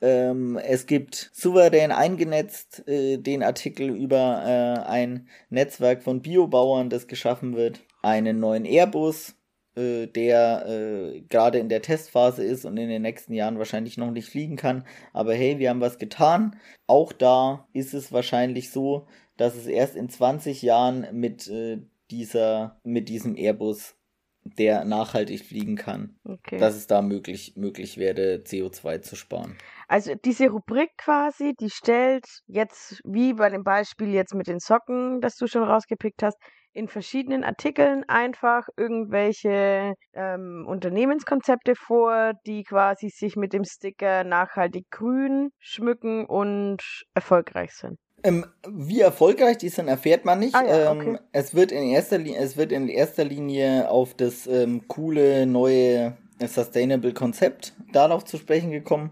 [0.00, 7.06] Ähm, es gibt souverän eingenetzt äh, den Artikel über äh, ein Netzwerk von Biobauern, das
[7.06, 9.36] geschaffen wird, einen neuen Airbus,
[9.76, 14.10] äh, der äh, gerade in der Testphase ist und in den nächsten Jahren wahrscheinlich noch
[14.10, 14.84] nicht fliegen kann.
[15.12, 16.56] Aber hey, wir haben was getan.
[16.86, 19.06] Auch da ist es wahrscheinlich so,
[19.36, 21.78] dass es erst in 20 Jahren mit äh,
[22.10, 23.96] dieser, mit diesem Airbus,
[24.44, 26.58] der nachhaltig fliegen kann, okay.
[26.58, 29.56] dass es da möglich, möglich wäre, CO2 zu sparen.
[29.88, 35.22] Also diese Rubrik quasi, die stellt jetzt, wie bei dem Beispiel jetzt mit den Socken,
[35.22, 36.36] das du schon rausgepickt hast,
[36.74, 44.90] in verschiedenen Artikeln einfach irgendwelche ähm, Unternehmenskonzepte vor, die quasi sich mit dem Sticker nachhaltig
[44.90, 46.82] grün schmücken und
[47.14, 47.96] erfolgreich sind.
[48.24, 50.54] Ähm, wie erfolgreich die sind, erfährt man nicht.
[50.54, 51.10] Ah, ja, okay.
[51.10, 56.16] ähm, es, wird in erster es wird in erster Linie auf das ähm, coole neue
[56.40, 59.10] Sustainable Konzept darauf zu sprechen gekommen.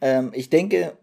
[0.00, 0.98] Ähm, ich denke,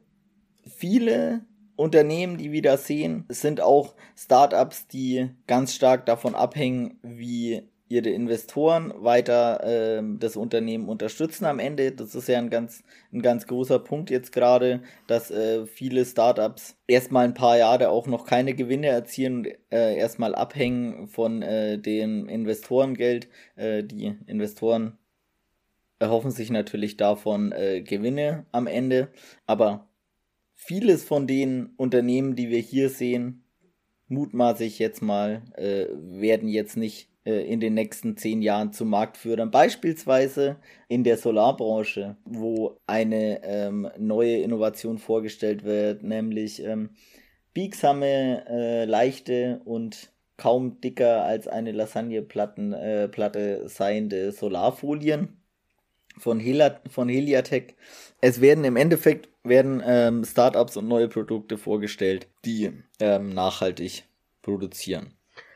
[0.68, 1.46] viele
[1.82, 8.10] Unternehmen, die wir da sehen, sind auch Startups, die ganz stark davon abhängen, wie ihre
[8.10, 11.92] Investoren weiter äh, das Unternehmen unterstützen am Ende.
[11.92, 16.78] Das ist ja ein ganz, ein ganz großer Punkt jetzt gerade, dass äh, viele Startups
[16.88, 21.78] erstmal ein paar Jahre auch noch keine Gewinne erzielen und äh, erstmal abhängen von äh,
[21.78, 23.28] dem Investorengeld.
[23.58, 24.98] Äh, die Investoren
[26.00, 29.10] erhoffen sich natürlich davon äh, Gewinne am Ende,
[29.46, 29.91] aber
[30.64, 33.44] vieles von den Unternehmen, die wir hier sehen,
[34.08, 38.86] mutmaße ich jetzt mal, äh, werden jetzt nicht äh, in den nächsten zehn Jahren zu
[38.86, 39.50] Marktführern.
[39.50, 40.58] Beispielsweise
[40.88, 46.92] in der Solarbranche, wo eine ähm, neue Innovation vorgestellt wird, nämlich ähm,
[47.56, 55.42] biegsame, äh, leichte und kaum dicker als eine Lasagneplatte äh, seiende Solarfolien
[56.20, 57.10] von, Hela, von.
[57.10, 64.04] Es werden im Endeffekt werden ähm, Startups und neue Produkte vorgestellt, die ähm, nachhaltig
[64.42, 65.14] produzieren.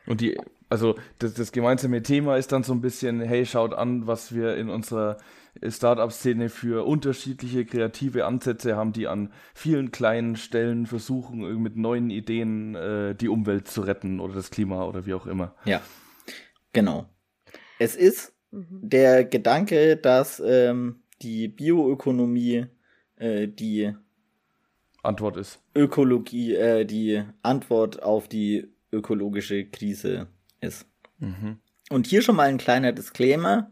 [0.08, 0.38] Und die,
[0.70, 4.56] also das, das gemeinsame Thema ist dann so ein bisschen, hey, schaut an, was wir
[4.56, 5.18] in unserer
[5.66, 12.76] Startup-Szene für unterschiedliche kreative Ansätze haben, die an vielen kleinen Stellen versuchen, mit neuen Ideen
[12.76, 15.56] äh, die Umwelt zu retten oder das Klima oder wie auch immer.
[15.66, 15.82] Ja,
[16.74, 17.06] genau.
[17.80, 18.68] Es ist mhm.
[18.82, 22.68] der Gedanke, dass ähm, die Bioökonomie
[23.18, 23.94] äh, die
[25.04, 25.60] Antwort ist.
[25.76, 30.28] Ökologie, äh, die Antwort auf die ökologische Krise
[30.62, 30.88] ist.
[31.20, 31.60] Mhm.
[31.90, 33.70] Und hier schon mal ein kleiner Disclaimer.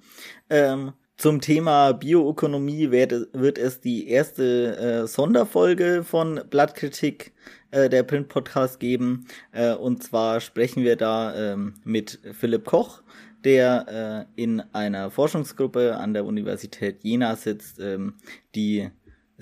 [0.49, 7.33] Ähm, zum Thema Bioökonomie wird, wird es die erste äh, Sonderfolge von Blattkritik
[7.71, 9.27] äh, der Print Podcast geben.
[9.51, 13.03] Äh, und zwar sprechen wir da ähm, mit Philipp Koch,
[13.43, 18.15] der äh, in einer Forschungsgruppe an der Universität Jena sitzt, ähm,
[18.55, 18.89] die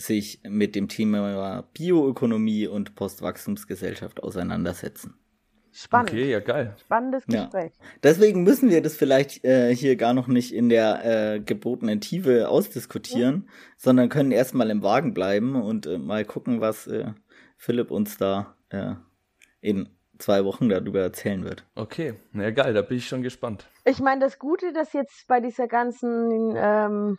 [0.01, 5.15] sich mit dem Thema Bioökonomie und Postwachstumsgesellschaft auseinandersetzen.
[5.73, 6.09] Spannend.
[6.09, 6.75] Okay, ja, geil.
[6.81, 7.71] Spannendes Gespräch.
[7.73, 7.85] Ja.
[8.03, 12.49] Deswegen müssen wir das vielleicht äh, hier gar noch nicht in der äh, gebotenen Tiefe
[12.49, 13.53] ausdiskutieren, ja.
[13.77, 17.13] sondern können erstmal im Wagen bleiben und äh, mal gucken, was äh,
[17.55, 18.95] Philipp uns da äh,
[19.61, 19.87] in
[20.17, 21.63] zwei Wochen darüber erzählen wird.
[21.75, 23.65] Okay, na ja, geil, da bin ich schon gespannt.
[23.85, 27.17] Ich meine, das Gute, dass jetzt bei dieser ganzen ähm,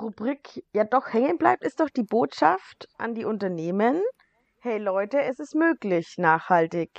[0.00, 4.02] Rubrik ja doch hängen bleibt, ist doch die Botschaft an die Unternehmen.
[4.60, 6.90] Hey Leute, es ist möglich, nachhaltig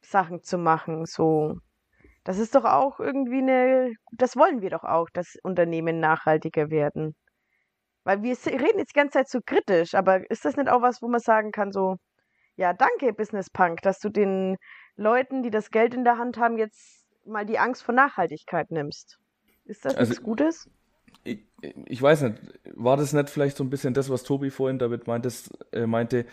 [0.00, 1.06] Sachen zu machen.
[1.06, 1.58] So,
[2.24, 7.14] das ist doch auch irgendwie eine, das wollen wir doch auch, dass Unternehmen nachhaltiger werden.
[8.04, 11.00] Weil wir reden jetzt die ganze Zeit so kritisch, aber ist das nicht auch was,
[11.00, 11.96] wo man sagen kann, so,
[12.56, 14.56] ja, danke, Business Punk, dass du den
[14.96, 19.18] Leuten, die das Geld in der Hand haben, jetzt mal die Angst vor Nachhaltigkeit nimmst?
[19.64, 20.68] Ist das also, nichts Gutes?
[21.24, 21.40] Ich,
[21.86, 22.38] ich, weiß nicht,
[22.74, 26.26] war das nicht vielleicht so ein bisschen das, was Tobi vorhin damit meintest, äh, meinte,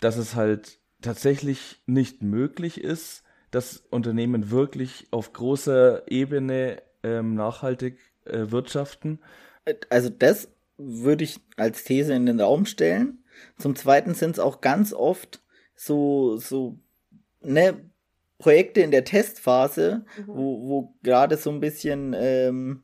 [0.00, 7.98] dass es halt tatsächlich nicht möglich ist, dass Unternehmen wirklich auf großer Ebene ähm, nachhaltig
[8.24, 9.20] äh, wirtschaften?
[9.90, 13.24] Also das würde ich als These in den Raum stellen.
[13.58, 15.40] Zum Zweiten sind es auch ganz oft
[15.76, 16.78] so, so,
[17.40, 17.90] ne,
[18.38, 20.24] Projekte in der Testphase, mhm.
[20.26, 22.82] wo, wo gerade so ein bisschen, ähm,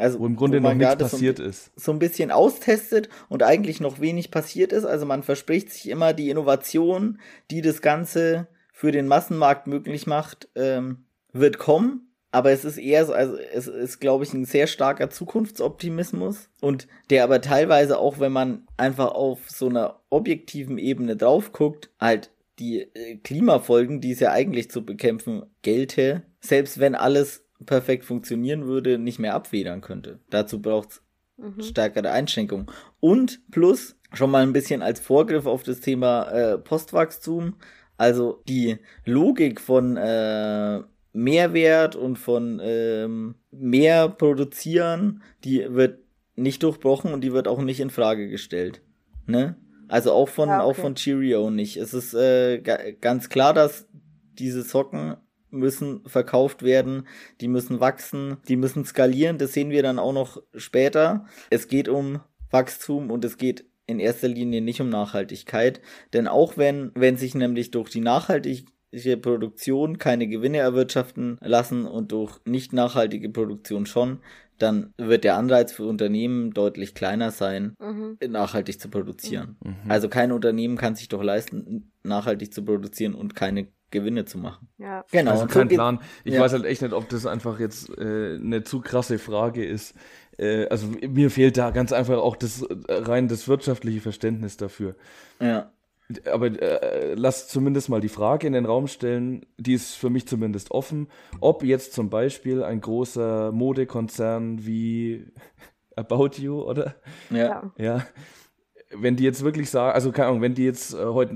[0.00, 1.70] also wo im Grunde wo noch nichts passiert so, ist.
[1.76, 4.84] So ein bisschen austestet und eigentlich noch wenig passiert ist.
[4.84, 7.20] Also man verspricht sich immer die Innovation,
[7.50, 12.06] die das Ganze für den Massenmarkt möglich macht, ähm, wird kommen.
[12.32, 16.86] Aber es ist eher so, also es ist, glaube ich, ein sehr starker Zukunftsoptimismus und
[17.10, 22.30] der aber teilweise auch, wenn man einfach auf so einer objektiven Ebene drauf guckt, halt
[22.60, 28.66] die äh, Klimafolgen, die es ja eigentlich zu bekämpfen gelte, selbst wenn alles perfekt funktionieren
[28.66, 30.18] würde, nicht mehr abfedern könnte.
[30.30, 31.02] Dazu braucht es
[31.36, 31.62] mhm.
[31.62, 32.66] stärkere Einschränkungen.
[33.00, 37.56] Und plus, schon mal ein bisschen als Vorgriff auf das Thema äh, Postwachstum,
[37.96, 40.80] also die Logik von äh,
[41.12, 45.98] Mehrwert und von ähm, mehr produzieren, die wird
[46.36, 48.80] nicht durchbrochen und die wird auch nicht in Frage gestellt.
[49.26, 49.56] Ne?
[49.88, 50.70] Also auch von, ja, okay.
[50.70, 51.76] auch von Cheerio nicht.
[51.76, 52.60] Es ist äh,
[53.00, 53.88] ganz klar, dass
[54.38, 55.16] diese Socken
[55.50, 57.06] müssen verkauft werden,
[57.40, 61.26] die müssen wachsen, die müssen skalieren, das sehen wir dann auch noch später.
[61.50, 62.20] Es geht um
[62.50, 65.80] Wachstum und es geht in erster Linie nicht um Nachhaltigkeit,
[66.12, 68.64] denn auch wenn, wenn sich nämlich durch die nachhaltige
[69.20, 74.20] Produktion keine Gewinne erwirtschaften lassen und durch nicht nachhaltige Produktion schon,
[74.58, 78.18] dann wird der Anreiz für Unternehmen deutlich kleiner sein, mhm.
[78.28, 79.56] nachhaltig zu produzieren.
[79.64, 79.90] Mhm.
[79.90, 84.68] Also kein Unternehmen kann sich doch leisten, nachhaltig zu produzieren und keine Gewinne zu machen.
[84.78, 85.04] Ja.
[85.10, 85.32] Genau.
[85.32, 86.00] Also kein so Plan.
[86.24, 86.40] Ich ja.
[86.40, 89.94] weiß halt echt nicht, ob das einfach jetzt äh, eine zu krasse Frage ist.
[90.38, 94.96] Äh, also mir fehlt da ganz einfach auch das äh, rein das wirtschaftliche Verständnis dafür.
[95.40, 95.72] Ja.
[96.30, 100.26] Aber äh, lass zumindest mal die Frage in den Raum stellen, die ist für mich
[100.26, 101.08] zumindest offen,
[101.40, 105.26] ob jetzt zum Beispiel ein großer Modekonzern wie
[105.96, 106.96] About You, oder?
[107.30, 107.70] Ja.
[107.78, 108.06] Ja
[108.92, 111.32] wenn die jetzt wirklich sagen, also keine Ahnung, wenn die jetzt äh, heute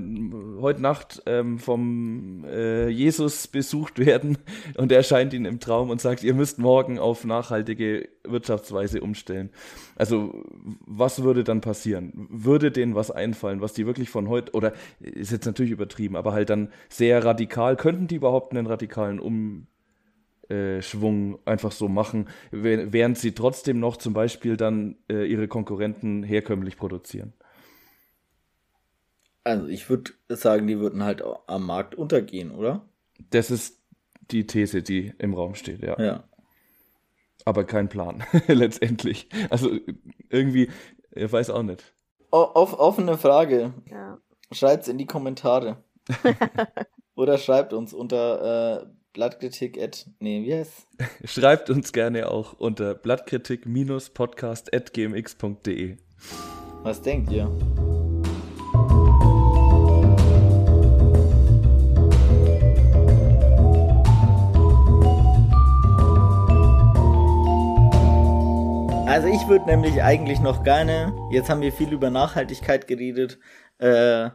[0.59, 4.37] heute Nacht ähm, vom äh, Jesus besucht werden
[4.77, 9.51] und er erscheint ihnen im Traum und sagt, ihr müsst morgen auf nachhaltige Wirtschaftsweise umstellen.
[9.95, 10.43] Also
[10.85, 12.27] was würde dann passieren?
[12.29, 16.33] Würde denen was einfallen, was die wirklich von heute oder ist jetzt natürlich übertrieben, aber
[16.33, 19.67] halt dann sehr radikal, könnten die überhaupt einen radikalen um
[20.47, 26.77] Schwung einfach so machen, während sie trotzdem noch zum Beispiel dann äh, ihre Konkurrenten herkömmlich
[26.77, 27.33] produzieren.
[29.45, 32.81] Also ich würde sagen, die würden halt am Markt untergehen, oder?
[33.29, 33.79] Das ist
[34.31, 36.01] die These, die im Raum steht, ja.
[36.01, 36.23] Ja.
[37.45, 39.29] Aber kein Plan, letztendlich.
[39.51, 39.69] Also
[40.29, 40.69] irgendwie,
[41.11, 41.93] ich weiß auch nicht.
[42.31, 43.73] O off offene Frage.
[43.89, 44.17] Ja.
[44.51, 45.77] Schreibt's in die Kommentare.
[47.15, 50.87] oder schreibt uns unter äh, Blattkritik at, nee, wie heißt
[51.23, 55.97] Schreibt uns gerne auch unter blattkritik-podcast at gmx.de.
[56.81, 57.49] Was denkt ihr?
[69.15, 73.39] Also ich würde nämlich eigentlich noch gerne, jetzt haben wir viel über Nachhaltigkeit geredet,
[73.77, 74.29] äh,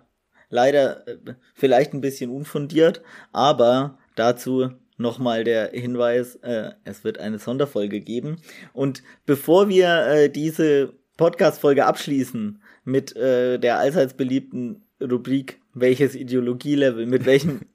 [0.49, 1.19] leider äh,
[1.53, 8.39] vielleicht ein bisschen unfundiert, aber dazu nochmal der Hinweis, äh, es wird eine Sonderfolge geben.
[8.73, 17.05] Und bevor wir äh, diese Podcast-Folge abschließen mit äh, der allseits beliebten Rubrik, welches Ideologielevel,
[17.05, 17.67] mit welchem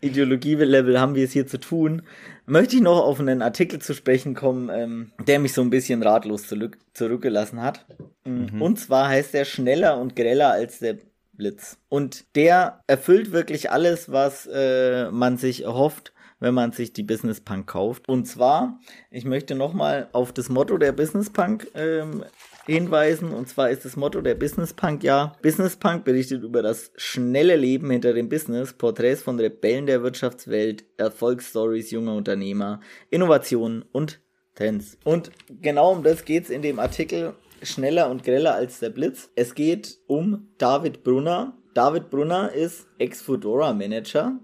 [0.00, 2.02] Ideologielevel haben wir es hier zu tun,
[2.44, 6.02] möchte ich noch auf einen Artikel zu sprechen kommen, ähm, der mich so ein bisschen
[6.02, 7.86] ratlos zurück, zurückgelassen hat.
[8.24, 8.60] Mhm.
[8.60, 10.98] Und zwar heißt er schneller und greller als der
[11.32, 11.78] Blitz.
[11.88, 17.40] Und der erfüllt wirklich alles, was äh, man sich erhofft, wenn man sich die Business
[17.40, 18.08] Punk kauft.
[18.08, 18.78] Und zwar,
[19.10, 22.24] ich möchte nochmal auf das Motto der Business Punk ähm,
[22.66, 23.32] hinweisen.
[23.32, 27.56] Und zwar ist das Motto der Business Punk ja, Business Punk berichtet über das schnelle
[27.56, 34.20] Leben hinter dem Business, Porträts von Rebellen der Wirtschaftswelt, Erfolgsstories junger Unternehmer, Innovationen und
[34.54, 34.98] Trends.
[35.04, 35.30] Und
[35.62, 39.30] genau um das geht's in dem Artikel schneller und greller als der Blitz.
[39.34, 41.56] Es geht um David Brunner.
[41.74, 44.38] David Brunner ist Ex-Fedora-Manager,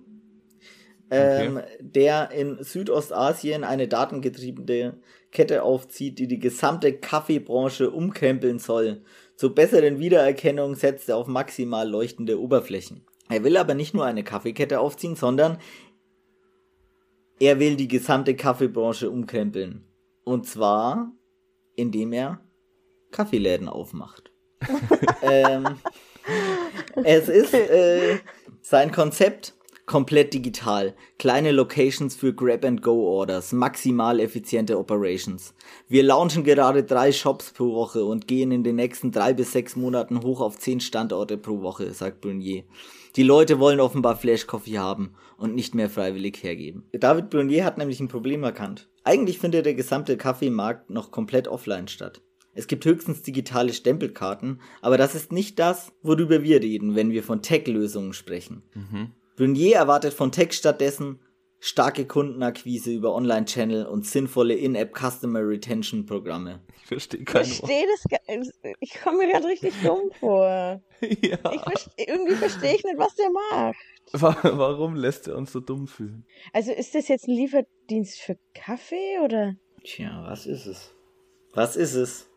[1.11, 1.67] ähm, okay.
[1.81, 4.99] der in Südostasien eine datengetriebene
[5.33, 9.03] Kette aufzieht, die die gesamte Kaffeebranche umkrempeln soll.
[9.37, 13.05] Zur besseren Wiedererkennung setzt er auf maximal leuchtende Oberflächen.
[13.29, 15.59] Er will aber nicht nur eine Kaffeekette aufziehen, sondern
[17.41, 19.85] er will die gesamte Kaffeebranche umkrempeln.
[20.23, 21.13] Und zwar,
[21.75, 22.41] indem er
[23.11, 24.31] Kaffeeläden aufmacht.
[25.23, 25.79] ähm,
[27.05, 28.19] es ist äh,
[28.61, 29.55] sein Konzept
[29.87, 35.55] komplett digital, kleine Locations für Grab-and-Go-Orders, maximal effiziente Operations.
[35.89, 39.77] Wir launchen gerade drei Shops pro Woche und gehen in den nächsten drei bis sechs
[39.77, 42.65] Monaten hoch auf zehn Standorte pro Woche, sagt Brunier.
[43.17, 46.85] Die Leute wollen offenbar Flash Coffee haben und nicht mehr freiwillig hergeben.
[46.93, 48.89] David Brunier hat nämlich ein Problem erkannt.
[49.05, 52.23] Eigentlich findet der gesamte Kaffeemarkt noch komplett offline statt.
[52.55, 57.23] Es gibt höchstens digitale Stempelkarten, aber das ist nicht das, worüber wir reden, wenn wir
[57.23, 58.63] von Tech-Lösungen sprechen.
[58.75, 59.13] Mhm.
[59.37, 61.21] Brunier erwartet von Tech stattdessen
[61.63, 66.61] starke Kundenakquise über Online-Channel und sinnvolle In-App Customer Retention Programme.
[66.77, 70.45] Ich verstehe kein Ich verstehe das Ich komme mir gerade richtig dumm vor.
[71.01, 71.39] ja.
[71.53, 73.77] Ich verste irgendwie verstehe ich nicht, was der macht.
[74.13, 76.27] Warum lässt er uns so dumm fühlen?
[76.53, 79.55] Also ist das jetzt ein Lieferdienst für Kaffee oder?
[79.85, 80.93] Tja, was ist es?
[81.55, 82.29] Was ist es?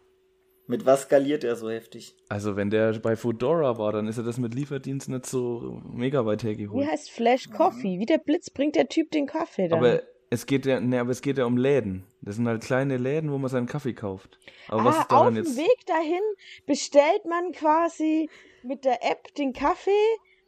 [0.67, 2.15] Mit was skaliert er so heftig?
[2.27, 6.25] Also wenn der bei Foodora war, dann ist er das mit Lieferdienst nicht so mega
[6.25, 6.85] weit hergeholt.
[6.85, 7.99] Wie heißt Flash Coffee?
[7.99, 9.77] Wie der Blitz bringt der Typ den Kaffee dann.
[9.79, 10.01] Aber
[10.31, 12.03] Es geht ja, ne, aber es geht ja um Läden.
[12.21, 14.39] Das sind halt kleine Läden, wo man seinen Kaffee kauft.
[14.67, 15.55] Aber ah, was ist auf dem jetzt?
[15.55, 16.21] Weg dahin
[16.65, 18.29] bestellt man quasi
[18.63, 19.91] mit der App den Kaffee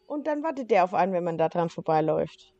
[0.07, 2.53] und dann wartet der auf einen, wenn man da dran vorbeiläuft.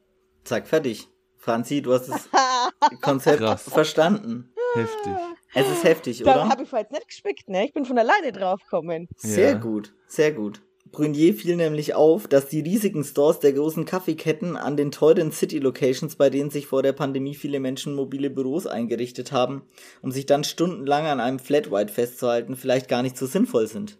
[0.43, 1.07] Zack, fertig.
[1.37, 2.29] Franzi, du hast das
[3.01, 3.63] Konzept Krass.
[3.63, 4.51] verstanden.
[4.77, 5.13] Heftig.
[5.53, 6.49] Es ist heftig, Da oder?
[6.49, 7.65] habe ich vorhin nicht gespickt, ne?
[7.65, 9.07] Ich bin von alleine draufgekommen.
[9.17, 9.57] Sehr Ja.
[9.57, 10.61] gut, sehr gut.
[10.91, 16.15] Brunier fiel nämlich auf, dass die riesigen Stores der großen Kaffeeketten an den teuren City-Locations,
[16.15, 19.63] bei denen sich vor der Pandemie viele Menschen mobile Büros eingerichtet haben,
[20.01, 23.97] um sich dann stundenlang an einem Flat White festzuhalten, vielleicht gar nicht so sinnvoll sind.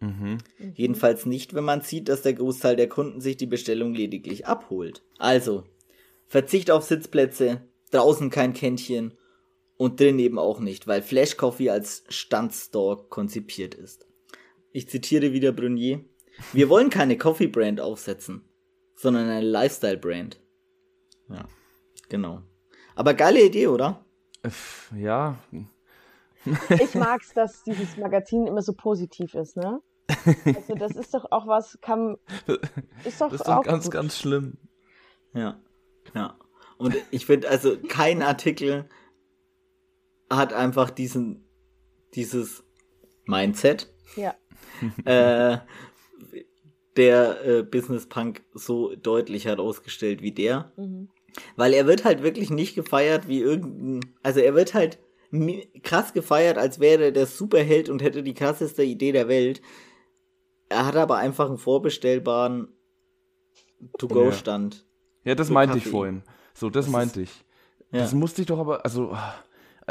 [0.00, 0.38] Mhm.
[0.74, 5.02] Jedenfalls nicht, wenn man sieht, dass der Großteil der Kunden sich die Bestellung lediglich abholt.
[5.18, 5.64] Also,
[6.26, 7.60] Verzicht auf Sitzplätze,
[7.90, 9.12] draußen kein Kännchen
[9.80, 14.06] und drin eben auch nicht, weil Flash Coffee als Standstore konzipiert ist.
[14.72, 16.04] Ich zitiere wieder Brunier.
[16.52, 18.44] Wir wollen keine Coffee Brand aufsetzen,
[18.94, 20.38] sondern eine Lifestyle Brand.
[21.30, 21.46] Ja,
[22.10, 22.42] genau.
[22.94, 24.04] Aber geile Idee, oder?
[24.46, 25.38] Pff, Ja,
[26.68, 29.80] Ich mag's, dass dieses Magazin immer so positiv ist, ne?
[30.44, 32.18] Also das ist doch auch was, kann,
[33.04, 33.92] ist doch das ist auch doch ganz, gut.
[33.92, 34.58] ganz schlimm.
[35.32, 35.58] Ja,
[36.14, 36.36] ja.
[36.76, 38.86] Und ich finde, also kein Artikel
[40.30, 41.44] hat einfach diesen,
[42.14, 42.64] dieses
[43.26, 44.34] Mindset, Ja.
[45.04, 45.58] äh,
[46.96, 50.72] der äh, Business Punk so deutlich herausgestellt wie der.
[50.76, 51.08] Mhm.
[51.56, 54.98] Weil er wird halt wirklich nicht gefeiert wie irgendein, also er wird halt
[55.84, 59.62] krass gefeiert, als wäre er der Superheld und hätte die krasseste Idee der Welt.
[60.68, 62.68] Er hat aber einfach einen vorbestellbaren
[63.98, 64.86] To-Go-Stand.
[65.24, 65.90] Ja, das So meinte ich Kaffee.
[65.96, 66.22] vorhin.
[66.54, 67.44] So, das, Das meinte ich.
[67.92, 68.00] Ja.
[68.00, 69.16] Das musste ich doch aber, also,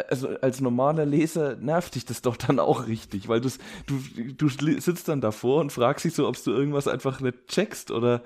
[0.08, 4.00] also als normaler Leser nervt dich das doch dann auch richtig, weil du's, du,
[4.34, 8.24] du sitzt dann davor und fragst dich so, ob du irgendwas einfach nicht checkst oder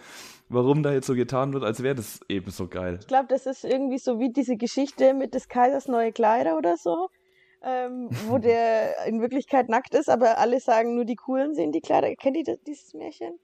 [0.50, 2.98] warum da jetzt so getan wird, als wäre das eben so geil.
[3.02, 6.78] Ich glaube, das ist irgendwie so wie diese Geschichte mit des Kaisers neue Kleider oder
[6.78, 7.10] so,
[7.64, 11.82] ähm, wo der in Wirklichkeit nackt ist, aber alle sagen, nur die Coolen sehen die
[11.82, 12.14] Kleider.
[12.16, 13.40] Kennt ihr das, dieses Märchen?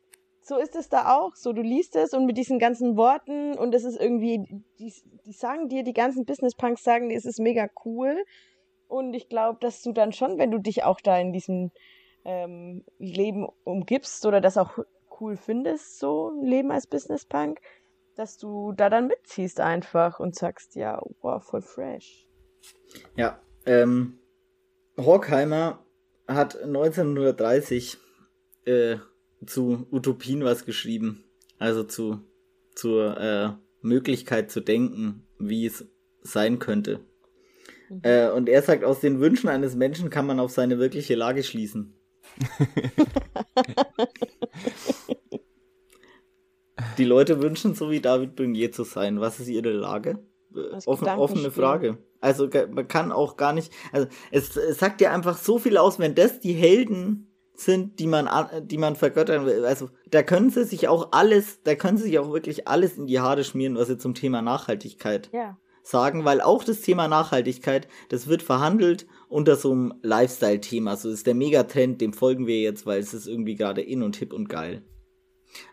[0.49, 1.35] So ist es da auch.
[1.35, 4.91] So, du liest es und mit diesen ganzen Worten und es ist irgendwie, die,
[5.23, 8.25] die sagen dir, die ganzen Business-Punks sagen dir, es ist mega cool.
[8.87, 11.69] Und ich glaube, dass du dann schon, wenn du dich auch da in diesem
[12.25, 14.79] ähm, Leben umgibst oder das auch
[15.21, 17.59] cool findest, so ein Leben als Business-Punk,
[18.15, 22.27] dass du da dann mitziehst einfach und sagst, ja, wow, voll fresh.
[23.15, 24.17] Ja, ähm,
[24.97, 25.85] Horkheimer
[26.27, 27.99] hat 1930
[28.65, 28.95] äh,
[29.45, 31.23] zu Utopien was geschrieben.
[31.57, 32.21] Also zu
[32.75, 33.49] zur äh,
[33.81, 35.85] Möglichkeit zu denken, wie es
[36.21, 37.01] sein könnte.
[37.89, 38.01] Mhm.
[38.03, 41.43] Äh, und er sagt, aus den Wünschen eines Menschen kann man auf seine wirkliche Lage
[41.43, 41.93] schließen.
[46.97, 49.19] Die Leute wünschen, so wie David Brunier zu sein.
[49.19, 50.19] Was ist ihre Lage?
[50.55, 51.51] Äh, Offen, offene.
[51.51, 51.97] Frage.
[52.21, 53.71] Also man kann auch gar nicht.
[53.91, 57.28] Also es, es sagt ja einfach so viel aus, wenn das die Helden
[57.59, 59.65] sind, die man, an- die man vergöttern will.
[59.65, 63.07] Also da können sie sich auch alles, da können sie sich auch wirklich alles in
[63.07, 65.57] die Haare schmieren, was sie zum Thema Nachhaltigkeit Ja.
[65.83, 70.95] sagen, weil auch das Thema Nachhaltigkeit, das wird verhandelt unter so einem Lifestyle-Thema.
[70.95, 74.15] So ist der Megatrend, dem folgen wir jetzt, weil es ist irgendwie gerade in und
[74.15, 74.83] hip und geil.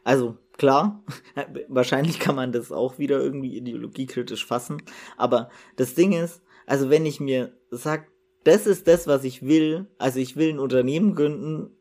[0.05, 1.05] Also, klar,
[1.69, 4.83] wahrscheinlich kann man das auch wieder irgendwie ideologiekritisch fassen,
[5.17, 8.09] aber das Ding ist, also wenn ich mir sag,
[8.45, 11.76] das ist das, was ich will, also ich will ein Unternehmen gründen,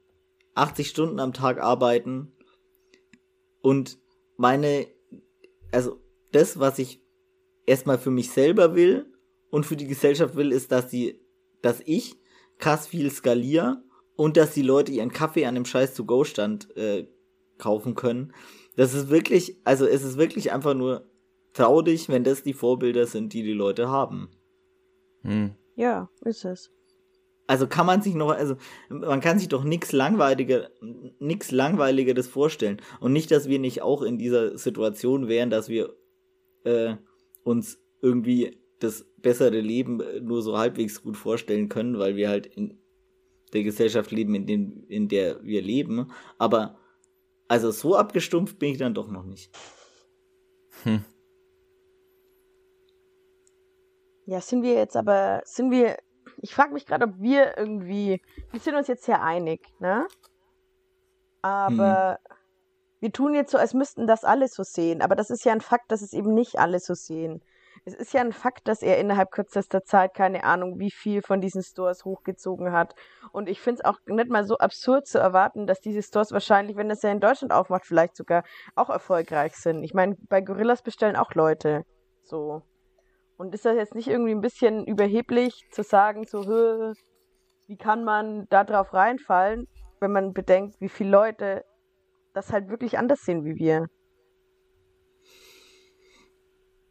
[0.56, 2.32] 80 Stunden am Tag arbeiten
[3.62, 4.00] und
[4.38, 4.88] meine,
[5.72, 6.00] also
[6.32, 7.02] das, was ich
[7.66, 9.06] erstmal für mich selber will
[9.50, 11.20] und für die Gesellschaft will, ist, dass die,
[11.62, 12.16] dass ich
[12.58, 13.84] krass viel skaliere
[14.16, 17.08] und dass die Leute ihren Kaffee an dem scheiß To-Go-Stand äh,
[17.58, 18.34] kaufen können.
[18.76, 21.10] Das ist wirklich, also es ist wirklich einfach nur
[21.54, 24.30] traurig, wenn das die Vorbilder sind, die die Leute haben.
[25.22, 25.56] Hm.
[25.76, 26.72] Ja, ist es.
[27.48, 28.56] Also kann man sich noch, also
[28.90, 30.70] man kann sich doch nichts langweiliger,
[31.20, 32.82] nichts langweiligeres vorstellen.
[33.00, 35.96] Und nicht, dass wir nicht auch in dieser Situation wären, dass wir
[36.64, 36.96] äh,
[37.44, 42.48] uns irgendwie das bessere Leben äh, nur so halbwegs gut vorstellen können, weil wir halt
[42.48, 42.80] in
[43.54, 46.12] der Gesellschaft leben, in, den, in der wir leben.
[46.40, 46.80] Aber
[47.48, 49.52] also so abgestumpft bin ich dann doch noch nicht.
[54.28, 55.98] Ja, sind wir jetzt aber, sind wir,
[56.46, 58.22] ich frage mich gerade, ob wir irgendwie,
[58.52, 60.06] wir sind uns jetzt sehr einig, ne?
[61.42, 62.20] Aber
[63.00, 65.02] wir tun jetzt so, als müssten das alle so sehen.
[65.02, 67.42] Aber das ist ja ein Fakt, dass es eben nicht alle so sehen.
[67.84, 71.42] Es ist ja ein Fakt, dass er innerhalb kürzester Zeit keine Ahnung, wie viel von
[71.42, 72.94] diesen Stores hochgezogen hat.
[73.32, 76.78] Und ich finde es auch nicht mal so absurd zu erwarten, dass diese Stores wahrscheinlich,
[76.78, 78.44] wenn das ja in Deutschland aufmacht, vielleicht sogar
[78.76, 79.84] auch erfolgreich sind.
[79.84, 81.86] Ich meine, bei Gorillas bestellen auch Leute.
[82.22, 82.62] So.
[83.38, 86.46] Und ist das jetzt nicht irgendwie ein bisschen überheblich zu sagen, so,
[87.68, 89.68] wie kann man da drauf reinfallen,
[90.00, 91.64] wenn man bedenkt, wie viele Leute
[92.34, 93.88] das halt wirklich anders sehen wie wir?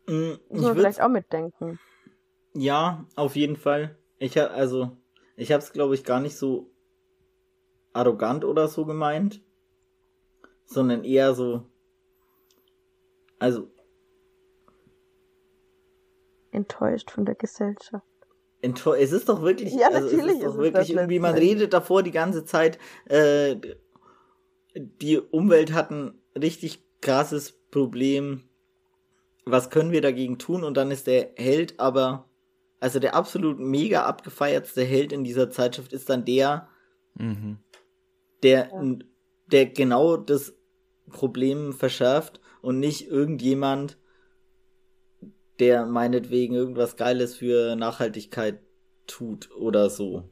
[0.06, 1.78] Mm, Muss man vielleicht auch mitdenken.
[2.54, 3.98] Ja, auf jeden Fall.
[4.18, 4.96] Ich habe also,
[5.36, 6.70] ich habe es glaube ich gar nicht so
[7.92, 9.42] arrogant oder so gemeint,
[10.64, 11.66] sondern eher so,
[13.38, 13.73] also
[16.54, 18.04] enttäuscht von der Gesellschaft.
[18.62, 19.02] Enttäuscht.
[19.02, 21.34] Es ist doch wirklich, ja, also natürlich es ist doch ist wirklich es irgendwie, man
[21.34, 23.56] redet davor die ganze Zeit, äh,
[24.74, 28.44] die Umwelt hat ein richtig krasses Problem.
[29.44, 30.64] Was können wir dagegen tun?
[30.64, 32.28] Und dann ist der Held aber,
[32.80, 36.68] also der absolut mega abgefeiertste Held in dieser Zeitschrift ist dann der,
[37.16, 37.58] Mhm.
[38.42, 38.94] der, Ja.
[39.46, 40.54] der genau das
[41.10, 43.98] Problem verschärft und nicht irgendjemand,
[45.60, 48.60] der meinetwegen irgendwas Geiles für Nachhaltigkeit
[49.06, 50.24] tut oder so.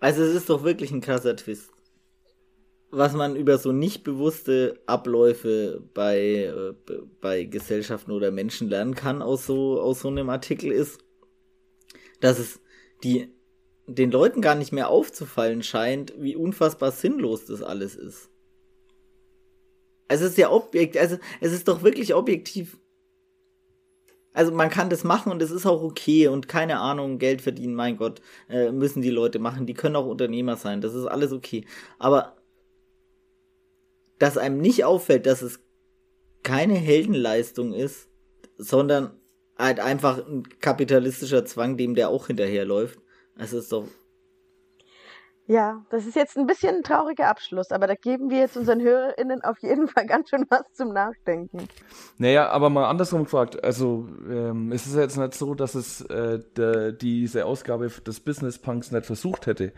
[0.00, 1.70] Also es ist doch wirklich ein krasser Twist.
[2.90, 6.74] Was man über so nicht bewusste Abläufe bei, äh,
[7.20, 10.98] bei Gesellschaften oder Menschen lernen kann aus so, aus so einem Artikel ist,
[12.20, 12.60] dass es
[13.04, 13.32] die,
[13.86, 18.31] den Leuten gar nicht mehr aufzufallen scheint, wie unfassbar sinnlos das alles ist.
[20.12, 22.76] Also es ist ja objekt, also es ist doch wirklich objektiv.
[24.34, 27.74] Also man kann das machen und es ist auch okay und keine Ahnung, Geld verdienen,
[27.74, 29.64] mein Gott, äh, müssen die Leute machen.
[29.64, 31.64] Die können auch Unternehmer sein, das ist alles okay.
[31.98, 32.36] Aber
[34.18, 35.60] dass einem nicht auffällt, dass es
[36.42, 38.08] keine Heldenleistung ist,
[38.58, 39.18] sondern
[39.56, 42.98] halt einfach ein kapitalistischer Zwang, dem der auch hinterherläuft.
[43.38, 43.88] Es ist doch
[45.48, 48.80] Ja, das ist jetzt ein bisschen ein trauriger Abschluss, aber da geben wir jetzt unseren
[48.80, 51.66] HörerInnen auf jeden Fall ganz schön was zum Nachdenken.
[52.16, 53.62] Naja, aber mal andersrum gefragt.
[53.64, 58.58] Also, ähm, es ist jetzt nicht so, dass es äh, der, diese Ausgabe des Business
[58.58, 59.72] Punks nicht versucht hätte.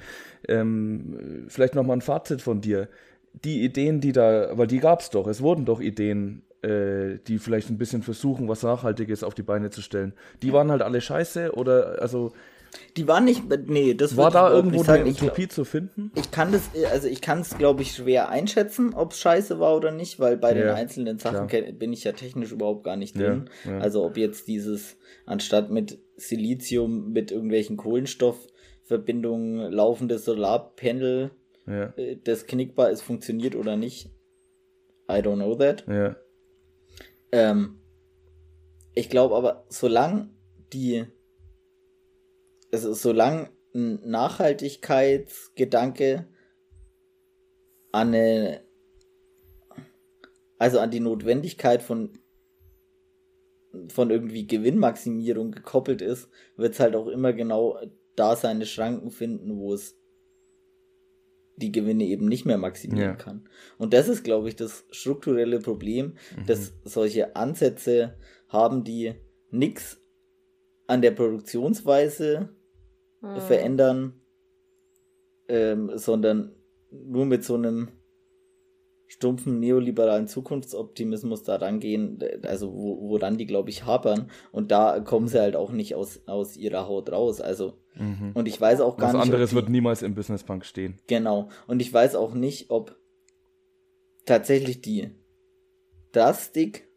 [0.46, 2.88] Ähm, vielleicht nochmal ein Fazit von dir.
[3.32, 7.38] Die Ideen, die da, weil die gab es doch, es wurden doch Ideen, äh, die
[7.38, 10.12] vielleicht ein bisschen versuchen, was Nachhaltiges auf die Beine zu stellen.
[10.42, 12.32] Die waren halt alle scheiße oder, also,
[12.96, 15.02] Die waren nicht, nee, das war da irgendwo nicht sagen.
[15.02, 16.10] eine Ich Utopie zu finden?
[16.14, 19.76] Ich kann das, also ich kann es, glaube ich, schwer einschätzen, ob es scheiße war
[19.76, 21.62] oder nicht, weil bei den Ja, einzelnen Sachen klar.
[21.72, 23.50] bin ich ja technisch überhaupt gar nicht Ja, drin.
[23.64, 23.78] ja.
[23.78, 24.96] Also ob jetzt dieses,
[25.26, 31.30] anstatt mit Silizium mit irgendwelchen Kohlenstoffverbindungen laufende Solarpanel,
[31.66, 34.10] Ja, äh, das knickbar ist, funktioniert oder nicht.
[35.08, 35.84] I don't know that.
[35.88, 36.16] ja,
[37.32, 37.80] Ähm,
[38.94, 40.30] ich glaube aber, solange
[40.72, 41.04] die,
[42.74, 46.26] also solange ein Nachhaltigkeitsgedanke
[47.92, 48.60] an eine,
[50.58, 52.18] also an die Notwendigkeit von
[53.88, 57.76] von irgendwie Gewinnmaximierung gekoppelt ist, wird es halt auch immer genau
[58.14, 59.98] da seine Schranken finden, wo es
[61.56, 63.14] die Gewinne eben nicht mehr maximieren Ja.
[63.14, 63.48] kann.
[63.78, 66.16] Und das ist, glaube ich, das strukturelle Problem,
[66.46, 68.16] dass solche Ansätze
[68.48, 69.14] haben, die
[69.50, 70.00] nichts
[70.86, 72.50] an der Produktionsweise
[73.24, 73.40] Hm.
[73.40, 74.20] verändern,
[75.48, 76.54] ähm, sondern
[76.90, 77.88] nur mit so einem
[79.06, 84.30] stumpfen neoliberalen Zukunftsoptimismus da rangehen, also wo, woran die, glaube ich, hapern.
[84.52, 87.40] Und da kommen sie halt auch nicht aus, aus ihrer Haut raus.
[87.40, 88.32] Also, mhm.
[88.34, 89.20] und ich weiß auch gar Was nicht.
[89.22, 90.96] ob anderes die- wird niemals im Business Punk stehen.
[91.06, 91.48] Genau.
[91.66, 92.96] Und ich weiß auch nicht, ob
[94.26, 95.10] tatsächlich die
[96.12, 96.88] Drastik,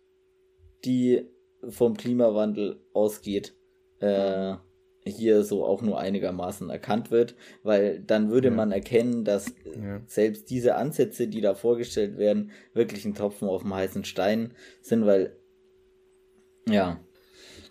[0.86, 1.28] die
[1.69, 3.55] vom Klimawandel ausgeht,
[3.99, 4.55] äh,
[5.08, 8.53] hier so auch nur einigermaßen erkannt wird, weil dann würde Ja.
[8.53, 10.01] man erkennen, dass äh, Ja.
[10.08, 15.05] selbst diese Ansätze, die da vorgestellt werden, wirklich ein Tropfen auf dem heißen Stein sind,
[15.05, 15.36] weil
[16.70, 16.99] ja.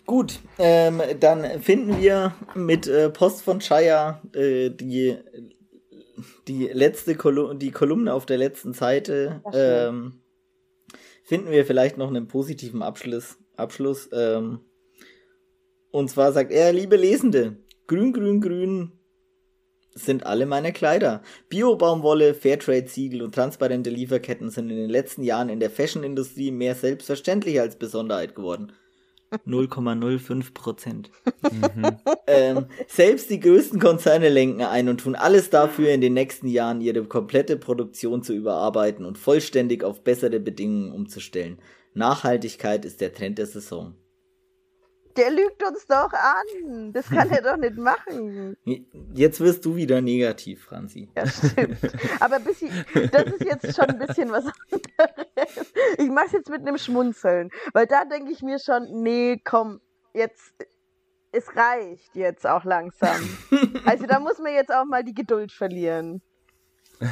[0.05, 5.17] Gut, ähm, dann finden wir mit äh, Post von Shire äh, die
[6.47, 10.21] die letzte Kolumne, die Kolumne auf der letzten Seite, ähm,
[11.23, 13.37] finden wir vielleicht noch einen positiven Abschluss.
[13.55, 14.61] Abschluss ähm,
[15.91, 17.57] und zwar sagt er, liebe Lesende,
[17.87, 18.91] grün, grün, grün
[19.97, 21.21] sind alle meine Kleider.
[21.49, 27.59] Bio-Baumwolle, Fairtrade-Siegel und transparente Lieferketten sind in den letzten Jahren in der Fashion-Industrie mehr selbstverständlich
[27.59, 28.71] als Besonderheit geworden.
[29.45, 31.11] 0,05 Prozent.
[31.51, 31.97] Mhm.
[32.27, 36.79] Ähm, selbst die größten Konzerne lenken ein und tun alles dafür, in den nächsten Jahren
[36.79, 41.59] ihre komplette Produktion zu überarbeiten und vollständig auf bessere Bedingungen umzustellen.
[41.93, 43.95] Nachhaltigkeit ist der Trend der Saison.
[45.17, 46.93] Der lügt uns doch an.
[46.93, 48.55] Das kann er doch nicht machen.
[49.13, 51.09] Jetzt wirst du wieder negativ, Franzi.
[51.15, 51.79] Ja, stimmt.
[52.19, 52.69] Aber bisschen,
[53.11, 55.73] das ist jetzt schon ein bisschen was anderes.
[55.97, 57.49] Ich machst jetzt mit einem Schmunzeln.
[57.73, 59.81] Weil da denke ich mir schon, nee, komm,
[60.13, 60.53] jetzt,
[61.31, 63.17] es reicht jetzt auch langsam.
[63.85, 66.21] also da muss man jetzt auch mal die Geduld verlieren.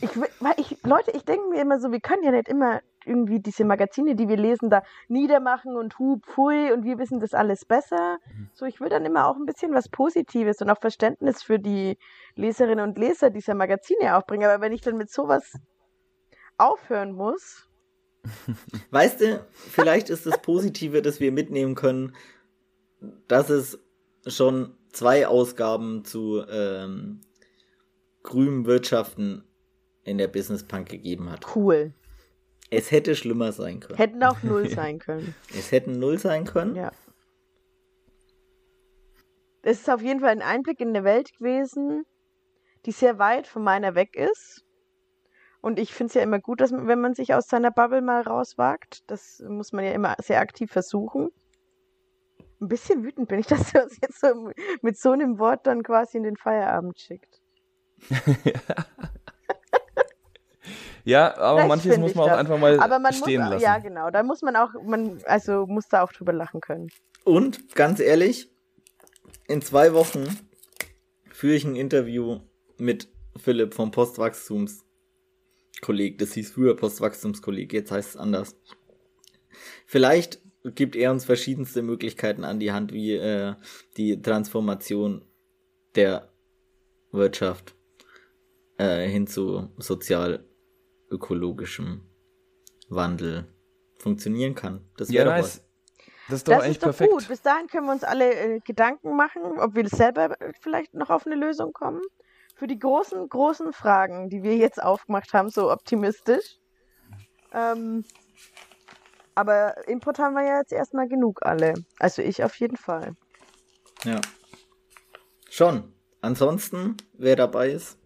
[0.00, 3.40] Ich, weil ich, Leute, ich denke mir immer so, wir können ja nicht immer irgendwie
[3.40, 7.64] diese Magazine, die wir lesen, da niedermachen und hub, pfui und wir wissen das alles
[7.64, 8.18] besser.
[8.26, 8.50] Mhm.
[8.52, 11.98] So, ich will dann immer auch ein bisschen was Positives und auch Verständnis für die
[12.34, 14.48] Leserinnen und Leser dieser Magazine aufbringen.
[14.48, 15.52] Aber wenn ich dann mit sowas
[16.56, 17.68] aufhören muss.
[18.90, 22.14] Weißt du, vielleicht ist das Positive, dass wir mitnehmen können,
[23.28, 23.78] dass es
[24.26, 27.20] schon zwei Ausgaben zu ähm,
[28.22, 29.44] grünen Wirtschaften
[30.04, 31.54] in der Business Punk gegeben hat.
[31.54, 31.92] Cool.
[32.76, 33.96] Es hätte schlimmer sein können.
[33.96, 35.34] Hätten auch null sein können.
[35.50, 36.74] Es hätten null sein können.
[36.74, 36.92] Ja.
[39.62, 42.04] Es ist auf jeden Fall ein Einblick in eine Welt gewesen,
[42.84, 44.62] die sehr weit von meiner weg ist.
[45.62, 48.02] Und ich finde es ja immer gut, dass man, wenn man sich aus seiner Bubble
[48.02, 49.02] mal rauswagt.
[49.06, 51.30] Das muss man ja immer sehr aktiv versuchen.
[52.60, 54.50] Ein bisschen wütend bin ich, dass er uns jetzt so
[54.82, 57.40] mit so einem Wort dann quasi in den Feierabend schickt.
[61.04, 62.38] ja, aber das manches muss man auch das.
[62.38, 63.62] einfach mal stehen muss, lassen.
[63.62, 64.10] Ja, genau.
[64.10, 66.88] Da muss man auch, man, also muss da auch drüber lachen können.
[67.24, 68.50] Und ganz ehrlich,
[69.46, 70.24] in zwei Wochen
[71.30, 72.40] führe ich ein Interview
[72.78, 76.18] mit Philipp vom Postwachstumskolleg.
[76.18, 78.56] Das hieß früher Postwachstumskolleg, jetzt heißt es anders.
[79.86, 83.54] Vielleicht gibt er uns verschiedenste Möglichkeiten an die Hand, wie äh,
[83.96, 85.24] die Transformation
[85.94, 86.32] der
[87.12, 87.74] Wirtschaft
[88.78, 89.68] äh, hin zu
[91.14, 92.02] sozial-ökologischem
[92.88, 93.46] Wandel
[93.98, 94.88] funktionieren kann.
[94.96, 95.62] Das wäre ja, nice.
[96.28, 97.12] Das ist doch das eigentlich ist doch perfekt.
[97.12, 97.28] gut.
[97.28, 101.26] Bis dahin können wir uns alle äh, Gedanken machen, ob wir selber vielleicht noch auf
[101.26, 102.00] eine Lösung kommen.
[102.56, 106.58] Für die großen, großen Fragen, die wir jetzt aufgemacht haben, so optimistisch.
[107.52, 108.04] Ähm,
[109.34, 111.74] aber Import haben wir ja jetzt erstmal genug alle.
[111.98, 113.14] Also ich auf jeden Fall.
[114.04, 114.20] Ja.
[115.50, 115.92] Schon.
[116.20, 117.98] Ansonsten, wer dabei ist,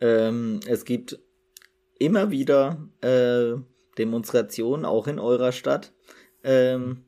[0.00, 1.18] ähm, es gibt
[1.98, 3.56] immer wieder äh,
[3.98, 5.92] Demonstrationen, auch in eurer Stadt.
[6.42, 7.04] Ähm,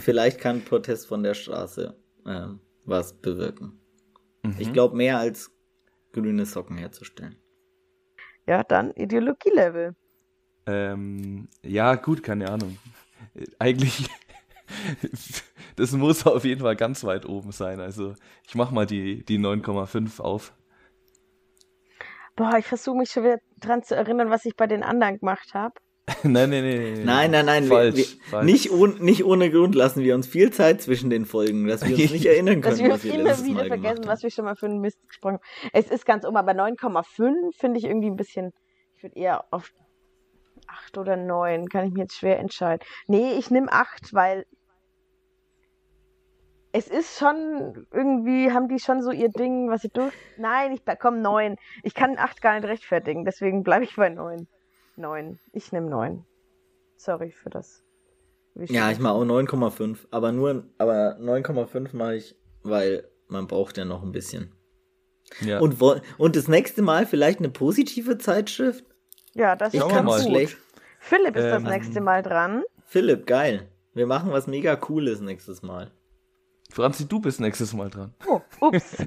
[0.00, 1.96] vielleicht kann Protest von der Straße
[2.26, 2.46] äh,
[2.84, 3.80] was bewirken.
[4.42, 4.56] Mhm.
[4.58, 5.50] Ich glaube, mehr als
[6.12, 7.36] grüne Socken herzustellen.
[8.46, 9.94] Ja, dann Ideologielevel.
[10.66, 12.78] Ähm, ja, gut, keine Ahnung.
[13.58, 14.08] Eigentlich,
[15.76, 17.80] das muss auf jeden Fall ganz weit oben sein.
[17.80, 18.14] Also,
[18.46, 20.52] ich mach mal die, die 9,5 auf.
[22.36, 25.54] Boah, ich versuche mich schon wieder dran zu erinnern, was ich bei den anderen gemacht
[25.54, 25.74] habe.
[26.24, 27.30] nein, nein, nein, nein.
[27.30, 28.44] Nein, nein, Falsch, wir, falsch.
[28.44, 31.96] Nicht, ohne, nicht ohne Grund lassen wir uns viel Zeit zwischen den Folgen, dass wir
[31.96, 32.76] uns nicht erinnern können.
[32.76, 35.70] dass wir uns immer wieder vergessen, was wir schon mal für einen Mist gesprochen haben.
[35.72, 38.50] Es ist ganz um, aber 9,5 finde ich irgendwie ein bisschen.
[38.96, 39.70] Ich würde eher auf
[40.66, 42.84] 8 oder 9, kann ich mir jetzt schwer entscheiden.
[43.06, 44.44] Nee, ich nehme 8, weil
[46.72, 50.14] es ist schon irgendwie, haben die schon so ihr Ding, was sie durch.
[50.38, 51.56] Nein, ich komm 9.
[51.82, 54.48] Ich kann 8 gar nicht rechtfertigen, deswegen bleibe ich bei 9.
[54.96, 55.38] 9.
[55.52, 56.24] Ich nehme 9.
[56.96, 57.82] Sorry für das.
[58.54, 60.06] Ja, ich mache auch 9,5.
[60.10, 64.52] Aber nur, aber 9,5 mache ich, weil man braucht ja noch ein bisschen.
[65.40, 65.60] Ja.
[65.60, 65.80] Und,
[66.18, 68.84] und das nächste Mal vielleicht eine positive Zeitschrift?
[69.34, 70.56] Ja, das ist ganz schlecht.
[70.98, 72.62] Philipp ist ähm, das nächste Mal dran.
[72.84, 73.68] Philipp, geil.
[73.94, 75.90] Wir machen was mega Cooles nächstes Mal.
[76.72, 78.14] Franzi, du bist nächstes Mal dran.
[78.26, 78.96] Oh, ups.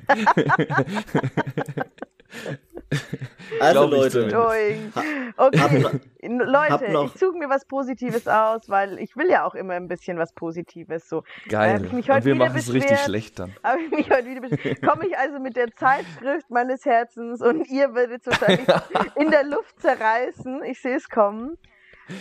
[3.59, 5.71] also Leute, okay.
[6.21, 10.19] Leute, ich suche mir was Positives aus, weil ich will ja auch immer ein bisschen
[10.19, 11.09] was Positives.
[11.09, 11.23] So.
[11.49, 11.83] Geil.
[11.85, 13.55] Äh, Und wir machen es richtig schlecht dann.
[13.83, 14.41] Ich mich heute wieder
[14.87, 18.67] Komme ich also mit der Zeitschrift meines Herzens und ihr werdet es wahrscheinlich
[19.15, 20.63] in der Luft zerreißen.
[20.65, 21.57] Ich sehe es kommen.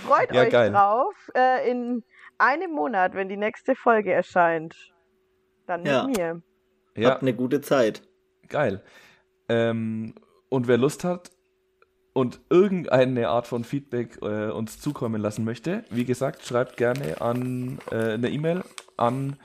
[0.07, 0.73] Freut ja, euch geil.
[0.73, 1.15] drauf.
[1.35, 2.03] Äh, in
[2.39, 4.94] einem Monat, wenn die nächste Folge erscheint.
[5.67, 6.07] Dann ja.
[6.07, 6.43] mit mir.
[6.97, 7.11] Ja.
[7.11, 8.03] Habt eine gute Zeit.
[8.49, 8.83] Geil.
[9.49, 10.15] Ähm,
[10.49, 11.31] und wer Lust hat
[12.13, 17.79] und irgendeine Art von Feedback äh, uns zukommen lassen möchte, wie gesagt, schreibt gerne an
[17.91, 18.63] äh, eine E-Mail
[18.97, 19.37] an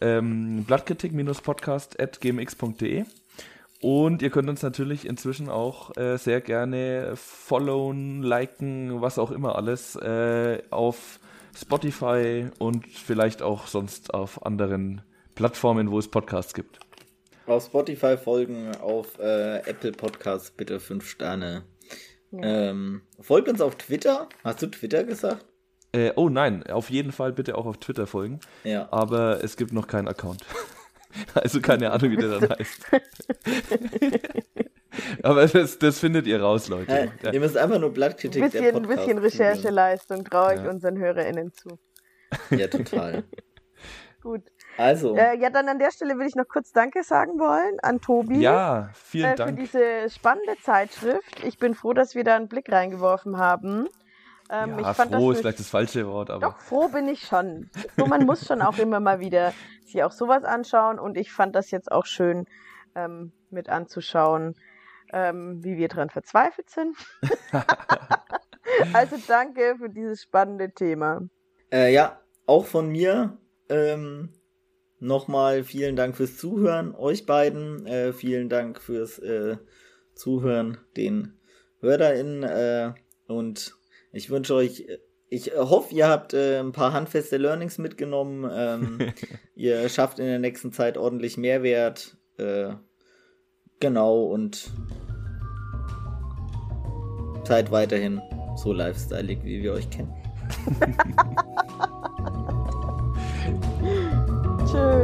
[0.00, 3.04] ähm, blattkritik-podcast.gmx.de
[3.80, 9.56] und ihr könnt uns natürlich inzwischen auch äh, sehr gerne followen, liken, was auch immer
[9.56, 11.20] alles äh, auf
[11.54, 15.02] Spotify und vielleicht auch sonst auf anderen
[15.34, 16.78] Plattformen, wo es Podcasts gibt.
[17.46, 21.64] Auf Spotify folgen, auf äh, Apple Podcasts bitte fünf Sterne.
[22.30, 22.70] Ja.
[22.70, 24.28] Ähm, folgt uns auf Twitter.
[24.42, 25.44] Hast du Twitter gesagt?
[25.92, 28.40] Äh, oh nein, auf jeden Fall bitte auch auf Twitter folgen.
[28.64, 28.88] Ja.
[28.90, 30.44] Aber es gibt noch keinen Account.
[31.34, 32.86] also keine Ahnung, wie der dann heißt.
[35.22, 36.90] Aber das, das findet ihr raus, Leute.
[36.92, 37.32] Äh, Ja.
[37.32, 39.18] Ihr müsst einfach nur Blattkritik Ein der bisschen, Podcast bisschen.
[39.18, 40.70] Rechercheleistung traue ich Ja.
[40.70, 41.78] unseren HörerInnen zu.
[42.50, 43.24] Ja, total.
[44.22, 44.42] Gut.
[44.76, 48.00] Also, Äh, ja, dann an der Stelle will ich noch kurz Danke sagen wollen an
[48.00, 48.40] Tobi.
[48.40, 49.58] Ja, vielen äh, für Dank.
[49.58, 51.44] diese spannende Zeitschrift.
[51.44, 53.88] Ich bin froh, dass wir da einen Blick reingeworfen haben.
[54.50, 57.08] Ähm, ja, ich fand froh das ist vielleicht das falsche Wort, aber Doch, froh bin
[57.08, 57.70] ich schon.
[57.96, 59.52] So, man muss schon auch immer mal wieder
[59.84, 62.46] sich auch sowas anschauen und ich fand das jetzt auch schön
[62.94, 64.54] ähm, mit anzuschauen,
[65.12, 66.96] ähm, wie wir dran verzweifelt sind.
[68.92, 71.22] also danke für dieses spannende Thema.
[71.72, 73.38] äh, ja, auch von mir
[73.68, 74.34] ähm,
[75.04, 77.86] nochmal vielen Dank fürs Zuhören, euch beiden.
[77.86, 79.56] Äh, vielen Dank fürs äh,
[80.14, 81.34] Zuhören, den
[81.80, 82.42] HörerInnen.
[82.42, 82.92] Äh,
[83.26, 83.74] und
[84.12, 84.86] ich wünsche euch,
[85.28, 88.50] ich hoffe, ihr habt äh, ein paar handfeste Learnings mitgenommen.
[88.52, 89.12] Ähm,
[89.54, 92.16] ihr schafft in der nächsten Zeit ordentlich Mehrwert.
[92.38, 92.74] Äh,
[93.80, 94.70] genau, und
[97.44, 98.22] seid weiterhin
[98.56, 100.14] so lifestyleig, wie wir euch kennen.
[104.74, 105.03] too.